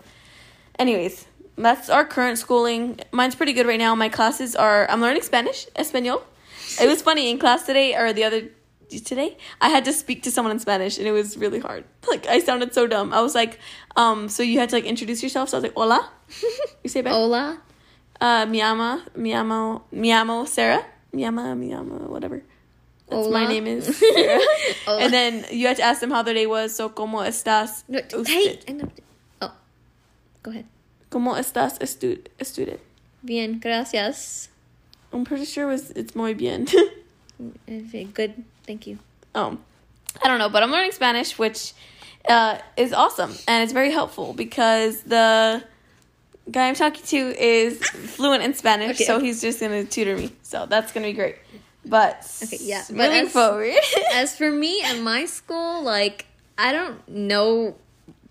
[0.80, 3.00] anyways, that's our current schooling.
[3.12, 3.94] Mine's pretty good right now.
[3.94, 6.24] My classes are I'm learning Spanish, Espanol.
[6.82, 8.50] It was funny in class today or the other
[8.90, 9.38] today.
[9.62, 11.84] I had to speak to someone in Spanish and it was really hard.
[12.10, 13.14] Like I sounded so dumb.
[13.14, 13.60] I was like,
[13.96, 15.50] um, so you had to like introduce yourself.
[15.50, 16.10] So I was like, hola.
[16.84, 17.14] You say back.
[17.14, 17.62] Hola.
[18.20, 20.84] Uh, mi ama, mi amo, mi amo Sarah.
[21.14, 22.42] Mi ama, mi ama, whatever.
[23.12, 23.88] That's my name is
[24.88, 26.76] and then you had to ask them how their day was.
[26.76, 27.84] So como estás?
[27.88, 28.60] No, hey.
[29.42, 29.52] Oh,
[30.44, 30.66] Go ahead.
[31.12, 32.80] ¿Cómo estás, estu- student?
[33.24, 34.48] Bien, gracias.
[35.14, 36.68] I'm pretty sure it was it's muy bien.
[37.68, 39.00] Eh, Good, thank you.
[39.34, 39.64] um,
[40.24, 41.74] I don't know, but I'm learning Spanish, which
[42.30, 45.64] uh, is awesome and it's very helpful because the
[46.52, 49.26] guy I'm talking to is fluent in Spanish, Okay, so okay.
[49.26, 50.32] he's just gonna tutor me.
[50.44, 51.38] So that's gonna be great.
[51.86, 53.74] But Okay, yeah, but moving as- forward,
[54.14, 56.26] As for me and my school, like
[56.58, 57.76] I don't know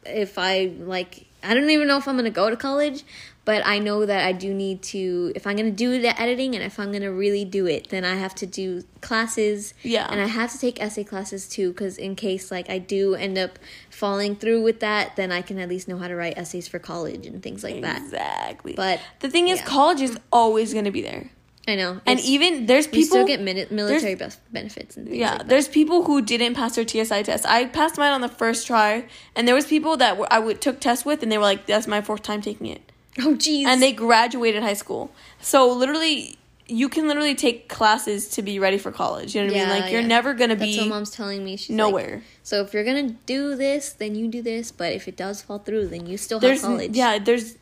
[0.06, 3.02] if I like I don't even know if I'm gonna go to college,
[3.44, 6.62] but I know that I do need to if I'm gonna do the editing and
[6.62, 9.74] if I'm gonna really do it, then I have to do classes.
[9.82, 10.06] Yeah.
[10.08, 13.36] And I have to take essay classes too, because in case like I do end
[13.36, 16.68] up falling through with that, then I can at least know how to write essays
[16.68, 18.02] for college and things like that.
[18.02, 18.74] exactly.
[18.74, 19.66] But the thing is, yeah.
[19.66, 21.30] college is always gonna be there,
[21.68, 22.00] I know.
[22.06, 24.14] and even there's people you still get mini- military
[24.50, 27.46] benefits and things Yeah, like there's people who didn't pass their TSI test.
[27.46, 29.06] I passed mine on the first try,
[29.36, 31.66] and there was people that were, I would took tests with, and they were like,
[31.66, 32.80] "That's my fourth time taking it,"
[33.18, 33.66] Oh jeez.
[33.66, 35.12] and they graduated high school.
[35.40, 39.34] So literally, you can literally take classes to be ready for college.
[39.34, 39.68] You know what I mean?
[39.68, 40.06] Like you're yeah.
[40.06, 41.56] never gonna That's be what mom's telling me.
[41.56, 42.22] She's like, nowhere.
[42.42, 44.72] so if you're gonna do this, then you do this.
[44.72, 46.96] But if it does fall through, then you still have there's college.
[46.96, 47.56] yeah, there's.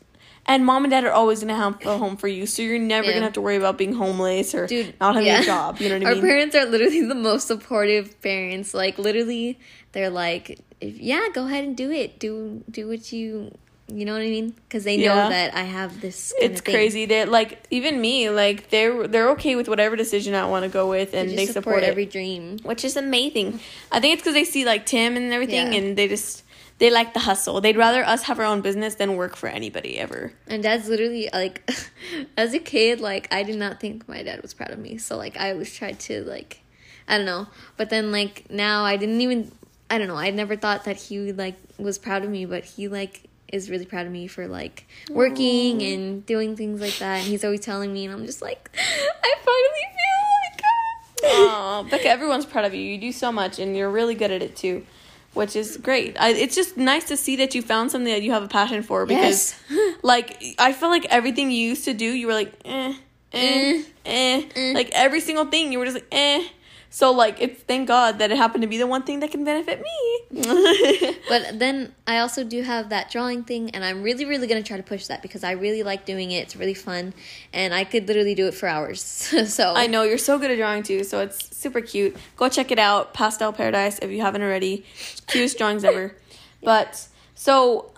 [0.45, 3.07] And mom and dad are always gonna have a home for you, so you're never
[3.07, 3.13] Yeah.
[3.13, 5.41] gonna have to worry about being homeless or Dude, not having yeah.
[5.41, 5.79] a job.
[5.79, 6.23] You know what I mean?
[6.23, 8.73] Our parents are literally the most supportive parents.
[8.73, 9.59] Like literally,
[9.91, 12.17] they're like, if, "Yeah, go ahead and do it.
[12.19, 13.51] Do do what you,
[13.93, 14.51] you know what I mean?
[14.67, 15.29] Because they know Yeah.
[15.29, 16.33] that I have this.
[16.39, 20.63] It's crazy that like even me like they're they're okay with whatever decision I want
[20.63, 22.57] to go with and They, they, support, support every dream.
[22.63, 23.59] which is amazing.
[23.91, 25.79] I think it's because they see like Tim and everything, Yeah.
[25.79, 26.43] and they just
[26.79, 27.61] they like the hustle.
[27.61, 30.33] They'd rather us have our own business than work for anybody ever.
[30.47, 31.69] And dad's literally like,
[32.37, 34.97] as a kid, like I did not think my dad was proud of me.
[34.97, 36.61] So like I always tried to like,
[37.07, 37.47] I don't know.
[37.77, 39.51] But then like now I didn't even,
[39.89, 40.17] I don't know.
[40.17, 43.85] I never thought that he like was proud of me, but he like is really
[43.85, 47.19] proud of me for like working and doing things like that.
[47.19, 50.61] And he's always telling me, and I'm just like, I finally feel like.
[51.31, 52.81] Oh, Becca, everyone's proud of you.
[52.81, 54.85] You do so much, and you're really good at it too,
[55.33, 56.19] which is great.
[56.19, 58.83] I, it's just nice to see that you found something that you have a passion
[58.83, 59.55] for because,
[60.03, 62.93] like, I feel like everything you used to do, you were like, eh,
[63.33, 64.71] eh, eh, eh.
[64.73, 66.43] like every single thing, you were just like, eh.
[66.91, 69.43] So like, it's thank God that it happened to be the one thing that can
[69.43, 70.19] benefit me.
[71.29, 74.77] But then I also do have that drawing thing, and I'm really, really gonna try
[74.77, 76.39] to push that because I really like doing it.
[76.39, 77.13] It's really fun,
[77.53, 79.01] and I could literally do it for hours.
[79.47, 82.17] so I know you're so good at drawing too, so it's super cute.
[82.35, 84.85] Go check it out, Pastel Paradise, if you haven't already.
[85.27, 86.15] Cutest drawings ever.
[86.63, 87.91] But so,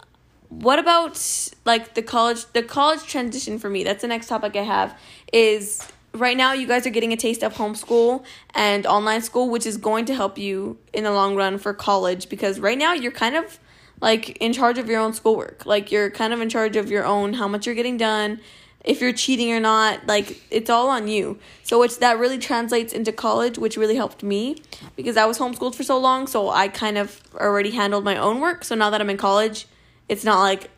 [0.49, 1.19] what about
[1.65, 2.45] like the college?
[2.53, 3.83] The college transition for me.
[3.83, 4.99] That's the next topic I have.
[5.31, 9.66] Is right now you guys are getting a taste of homeschool and online school, which
[9.66, 13.12] is going to help you in the long run for college because right now you're
[13.12, 13.59] kind of
[14.01, 15.66] like in charge of your own schoolwork.
[15.66, 18.41] Like you're kind of in charge of your own how much you're getting done,
[18.84, 20.07] if you're cheating or not.
[20.07, 21.39] Like it's all on you.
[21.64, 24.62] So which that really translates into college, which really helped me
[24.95, 26.28] because I was homeschooled for so long.
[26.28, 28.64] So I kind of already handled my own work.
[28.64, 29.68] So now that I'm in college,
[30.09, 30.70] it's not like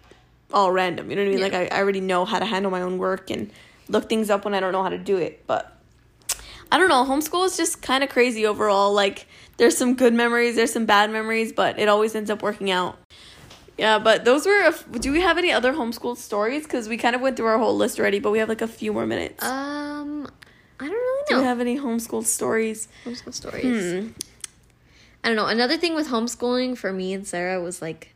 [0.54, 1.10] all random.
[1.10, 1.40] You know what I mean?
[1.40, 1.46] Yeah.
[1.46, 3.50] Like I, I already know how to handle my own work and
[3.88, 5.46] look things up when I don't know how to do it.
[5.48, 5.76] But
[6.72, 7.06] I don't know.
[7.06, 8.94] Homeschool is just kind of crazy overall.
[8.94, 9.28] Like,
[9.58, 12.98] there's some good memories, there's some bad memories, but it always ends up working out.
[13.78, 14.62] Yeah, but those were.
[14.62, 16.64] A f- do we have any other homeschool stories?
[16.64, 18.68] Because we kind of went through our whole list already, but we have like a
[18.68, 19.44] few more minutes.
[19.44, 20.28] Um,
[20.80, 21.26] I don't really know.
[21.30, 22.88] do we have any homeschool stories?
[23.04, 23.94] homeschool stories?
[23.94, 24.08] Hmm.
[25.24, 25.48] I don't know.
[25.48, 28.14] Another thing with homeschooling for me and Sarah was like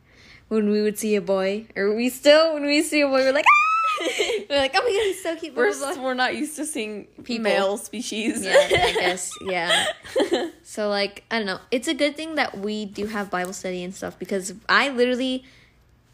[0.48, 3.32] when we would see a boy, or we still when we see a boy, we're
[3.32, 3.67] like, "Ah!"
[4.50, 5.54] we're like, oh my god, he's so cute.
[5.54, 6.02] blah, We're, blah, blah.
[6.02, 7.44] we're not used to seeing People.
[7.44, 8.44] male species.
[8.44, 8.68] Yeah, I
[8.98, 9.30] guess.
[9.42, 9.86] Yeah.
[10.62, 11.60] So like, I don't know.
[11.70, 15.44] It's a good thing that we do have Bible study and stuff because I literally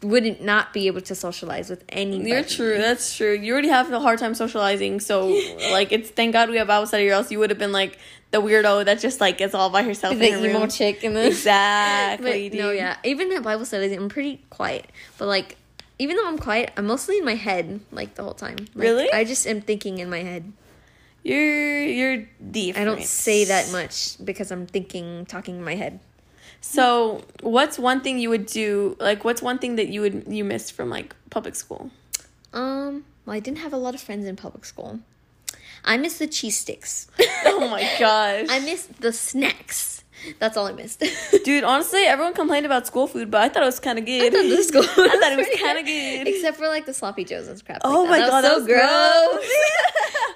[0.01, 2.29] wouldn't not be able to socialize with anybody.
[2.29, 2.77] You're true.
[2.77, 3.33] That's true.
[3.33, 5.27] You already have a hard time socializing, so
[5.71, 7.97] like it's thank God we have Bible study, or else you would have been like
[8.31, 10.69] the weirdo that just like gets all by herself The in her emo room.
[10.69, 12.49] chick and the Exactly.
[12.49, 12.97] But no, yeah.
[13.03, 14.89] Even at Bible studies, I'm pretty quiet.
[15.17, 15.57] But like,
[15.99, 18.57] even though I'm quiet, I'm mostly in my head like the whole time.
[18.57, 19.11] Like, Really?
[19.11, 20.51] I just am thinking in my head.
[21.23, 22.77] You're you're deep.
[22.77, 25.99] I don't say that much because I'm thinking, talking in my head.
[26.61, 28.95] So, what's one thing you would do?
[28.99, 31.89] Like, what's one thing that you would you missed from like public school?
[32.53, 34.99] Um, well, I didn't have a lot of friends in public school.
[35.83, 37.07] I miss the cheese sticks.
[37.47, 40.03] Oh my gosh, I missed the snacks.
[40.39, 41.03] That's all I missed.
[41.43, 41.63] dude.
[41.63, 44.33] Honestly, everyone complained about school food, but I thought it was kind of good.
[44.33, 46.27] I thought the school I thought it was kind of good.
[46.27, 47.81] Except for like the sloppy joes and crap.
[47.83, 48.29] Oh like my that.
[48.29, 49.49] god, that was so gross.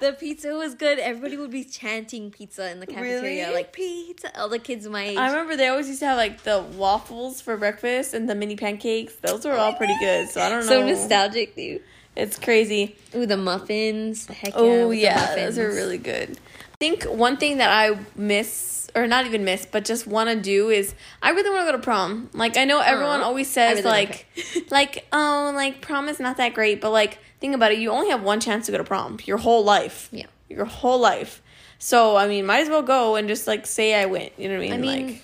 [0.00, 0.98] the pizza was good.
[0.98, 3.54] Everybody would be chanting pizza in the cafeteria, Really?
[3.54, 4.38] like pizza.
[4.40, 5.16] All the kids my age.
[5.18, 8.56] I remember they always used to have like the waffles for breakfast and the mini
[8.56, 9.14] pancakes.
[9.16, 10.28] Those were all pretty good.
[10.28, 10.66] So I don't know.
[10.66, 11.82] so nostalgic, dude.
[12.16, 12.96] It's crazy.
[13.14, 14.26] Ooh, the muffins.
[14.26, 14.60] Heck yeah.
[14.60, 16.38] Oh yeah, those are really good.
[16.80, 20.36] I think one thing that I miss, or not even miss, but just want to
[20.36, 22.30] do is I really want to go to prom.
[22.32, 22.82] Like I know oh.
[22.82, 23.24] everyone Aw.
[23.24, 24.26] always says really like,
[24.70, 28.08] like oh like prom is not that great, but like think about it, you only
[28.08, 30.08] have one chance to go to prom your whole life.
[30.10, 30.24] Yeah.
[30.48, 31.42] your whole life.
[31.78, 34.32] So I mean, might as well go and just like say I went.
[34.38, 34.72] You know what I mean?
[34.72, 35.22] I mean, like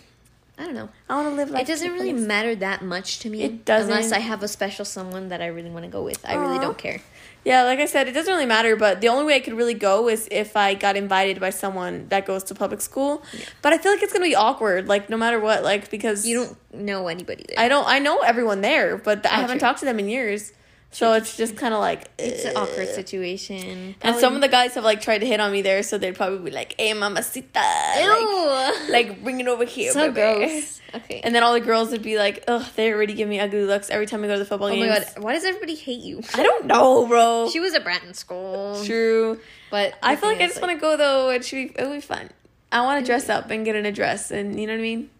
[0.58, 0.90] I don't know.
[1.08, 1.54] I want to live.
[1.54, 3.42] It doesn't really matter that much to me.
[3.42, 3.90] It doesn't.
[3.90, 6.22] Unless I have a special someone that I really want to go with.
[6.26, 7.00] I really don't care.
[7.46, 9.74] Yeah, like I said, it doesn't really matter, but the only way I could really
[9.88, 13.22] go is if I got invited by someone that goes to public school.
[13.32, 13.44] Yeah.
[13.62, 16.34] But I feel like it's gonna be awkward, like no matter what, like because You
[16.44, 17.60] don't know anybody there.
[17.64, 19.66] I don't I know everyone there, but I Oh, haven't true.
[19.68, 20.52] talked to them in years.
[20.96, 22.94] So it's just kind of like it's an awkward eh.
[22.94, 23.96] situation.
[24.00, 26.14] And some of the guys have like tried to hit on me there, so they'd
[26.14, 28.92] probably be like, "Hey, mamacita," like, Ew.
[28.92, 30.80] like bring it over here, so baby." gross.
[30.94, 31.20] Okay.
[31.22, 33.90] And then all the girls would be like, "Ugh, they already give me ugly looks
[33.90, 36.00] every time we go to the football oh games." my god, why does everybody hate
[36.00, 36.22] you?
[36.32, 37.50] I don't know, bro.
[37.52, 38.82] She was a brat in school.
[38.86, 39.38] True.
[39.70, 41.28] But I feel like I just want to go though.
[41.28, 41.78] It should be.
[41.78, 42.30] It would be fun.
[42.72, 44.82] I want to dress up and get in a dress, and you know what I
[44.82, 45.10] mean.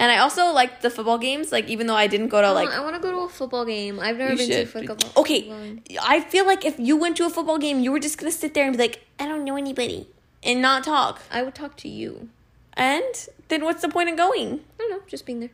[0.00, 1.52] And I also like the football games.
[1.52, 3.66] Like even though I didn't go to like, I want to go to a football
[3.66, 4.00] game.
[4.00, 4.68] I've never been to a should.
[4.70, 5.12] football.
[5.18, 5.98] Okay, football.
[6.02, 8.54] I feel like if you went to a football game, you were just gonna sit
[8.54, 10.08] there and be like, I don't know anybody,
[10.42, 11.20] and not talk.
[11.30, 12.30] I would talk to you.
[12.72, 14.60] And then what's the point of going?
[14.78, 15.50] I don't know, just being there.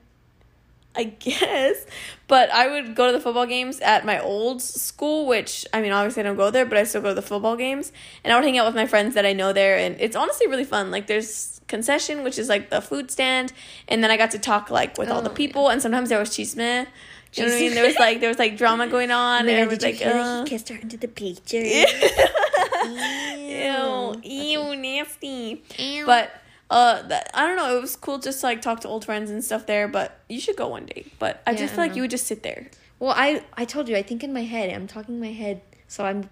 [0.95, 1.85] I guess.
[2.29, 5.91] But I would go to the football games at my old school, which I mean,
[5.91, 7.91] obviously I don't go there, but I still go to the football games.
[8.23, 10.47] And I would hang out with my friends that I know there, and it's honestly
[10.47, 10.93] really fun.
[10.93, 13.53] Like there's concession, which is like the food stand,
[13.89, 16.19] and then I got to talk like with all the Oh, people, and sometimes there
[16.19, 16.87] was chisme.
[17.35, 17.75] You know what I mean?
[17.75, 20.77] There was like there was like drama going on, and everyone's like, uh, kissed her
[20.77, 21.63] into the picture?
[22.87, 25.63] ew, ew, nasty.
[25.79, 26.07] Ew.
[26.07, 26.31] But
[26.71, 27.77] uh, that, I don't know.
[27.77, 29.89] It was cool just to like talk to old friends and stuff there.
[29.89, 31.07] But you should go one day.
[31.19, 31.97] But I Yeah, just I like know.
[31.97, 32.69] you would just sit there.
[32.99, 34.71] well, I I told you I think in my head.
[34.73, 36.31] I'm talking in my head, so I'm,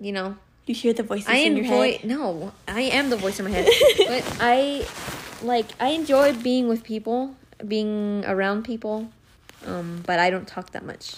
[0.00, 1.92] you know, You hear the voices I in your enjoy.
[1.92, 2.04] head.
[2.04, 3.66] No, I am the voice in my head,
[4.06, 4.86] but I
[5.42, 7.34] like I enjoy being with people,
[7.66, 9.10] being around people,
[9.66, 11.16] um, but I don't talk that much.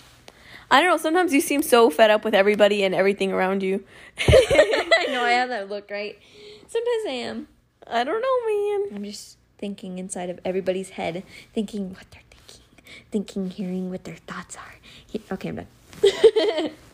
[0.70, 0.96] I don't know.
[0.96, 3.84] Sometimes you seem so fed up with everybody and everything around you.
[4.18, 6.18] I know I have that look, right?
[6.66, 7.48] Sometimes I am.
[7.86, 8.96] I don't know, man.
[8.96, 12.62] I'm just thinking inside of everybody's head, thinking what they're thinking,
[13.10, 14.74] thinking, hearing what their thoughts are.
[15.06, 16.70] He- okay, I'm done.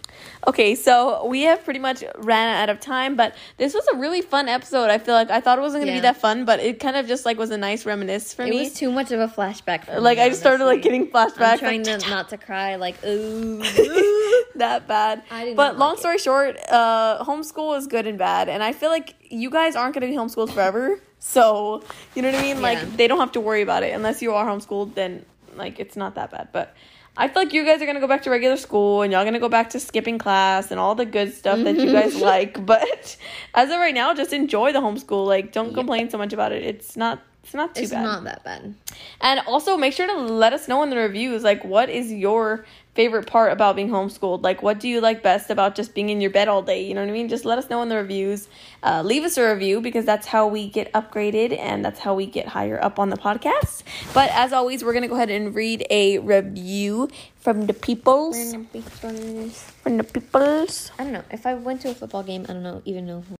[0.48, 4.22] Okay, so we have pretty much ran out of time, but this was a really
[4.22, 4.88] fun episode.
[4.88, 7.06] I feel like I thought it wasn't gonna be that fun, but it kind of
[7.06, 8.60] just like was a nice reminisce for It me.
[8.60, 9.84] It was too much of a flashback.
[9.84, 11.38] For like me, I just started like getting flashbacks.
[11.40, 12.76] I'm trying like, to not to cry.
[12.76, 13.58] Like ooh.
[14.54, 15.22] that bad.
[15.28, 16.00] But not long like it.
[16.00, 19.92] story short, uh, homeschool is good and bad, and I feel like you guys aren't
[19.92, 20.98] gonna be homeschooled forever.
[21.18, 21.82] So
[22.14, 22.56] you know what I mean?
[22.56, 22.62] Yeah.
[22.62, 24.94] Like they don't have to worry about it unless you are homeschooled.
[24.94, 25.26] Then
[25.56, 26.48] like it's not that bad.
[26.52, 26.74] But
[27.20, 29.40] I feel like you guys are gonna go back to regular school, and y'all gonna
[29.40, 32.64] go back to skipping class and all the good stuff that you guys like.
[32.64, 33.16] But
[33.54, 35.26] as of right now, just enjoy the homeschool.
[35.26, 36.62] Like don't complain so much about it.
[36.62, 37.20] It's not.
[37.48, 38.02] It's not too it's bad.
[38.02, 38.74] not that bad.
[39.22, 42.66] And also make sure to let us know in the reviews like what is your
[42.92, 44.42] favorite part about being homeschooled?
[44.42, 46.84] Like what do you like best about just being in your bed all day?
[46.84, 47.30] You know what I mean?
[47.30, 48.48] Just let us know in the reviews.
[48.82, 52.26] Uh, leave us a review because that's how we get upgraded and that's how we
[52.26, 53.82] get higher up on the podcast.
[54.12, 57.08] But as always, we're gonna go ahead and read a review
[57.40, 58.36] from the peoples.
[58.52, 60.90] From the peoples.
[60.98, 61.24] I don't know.
[61.30, 63.22] If I went to a football game, I don't know even know.
[63.26, 63.37] Who.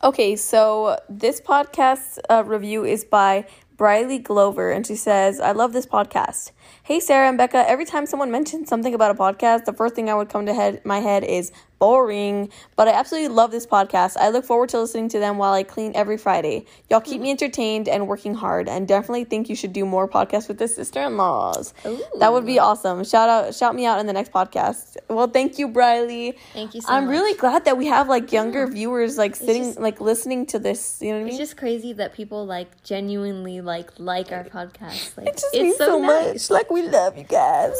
[0.00, 3.44] Okay, so this podcast uh, review is by
[3.76, 6.52] Briley Glover, and she says, I love this podcast.
[6.84, 10.08] Hey, Sarah and Becca, every time someone mentions something about a podcast, the first thing
[10.08, 14.16] I would come to head, my head is boring, but I absolutely love this podcast.
[14.16, 16.66] I look forward to listening to them while I clean every Friday.
[16.90, 17.32] Y'all keep me mm-hmm.
[17.32, 21.02] entertained and working hard, and definitely think you should do more podcasts with the sister
[21.02, 21.74] in laws.
[22.18, 23.04] That would be awesome.
[23.04, 24.96] Shout out, shout me out in the next podcast.
[25.08, 26.34] Well, thank you, Briley.
[26.52, 26.96] Thank you so much.
[26.96, 27.12] I'm much.
[27.12, 30.98] really glad that we have like younger viewers like sitting just- like listening to this.
[31.00, 31.28] You know what I mean?
[31.28, 35.16] It's just crazy that people like genuinely like like our podcast.
[35.16, 36.34] Like It just it's means so, nice.
[36.34, 36.50] much.
[36.50, 37.74] Like we love you guys.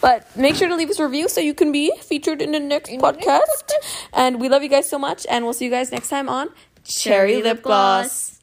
[0.00, 2.60] But make sure to leave us a review so you can be featured in the
[2.60, 3.72] next In next podcast.
[4.12, 5.26] And we love you guys so much.
[5.28, 6.50] And we'll see you guys next time on
[6.84, 8.41] Cherry, Lip Gloss.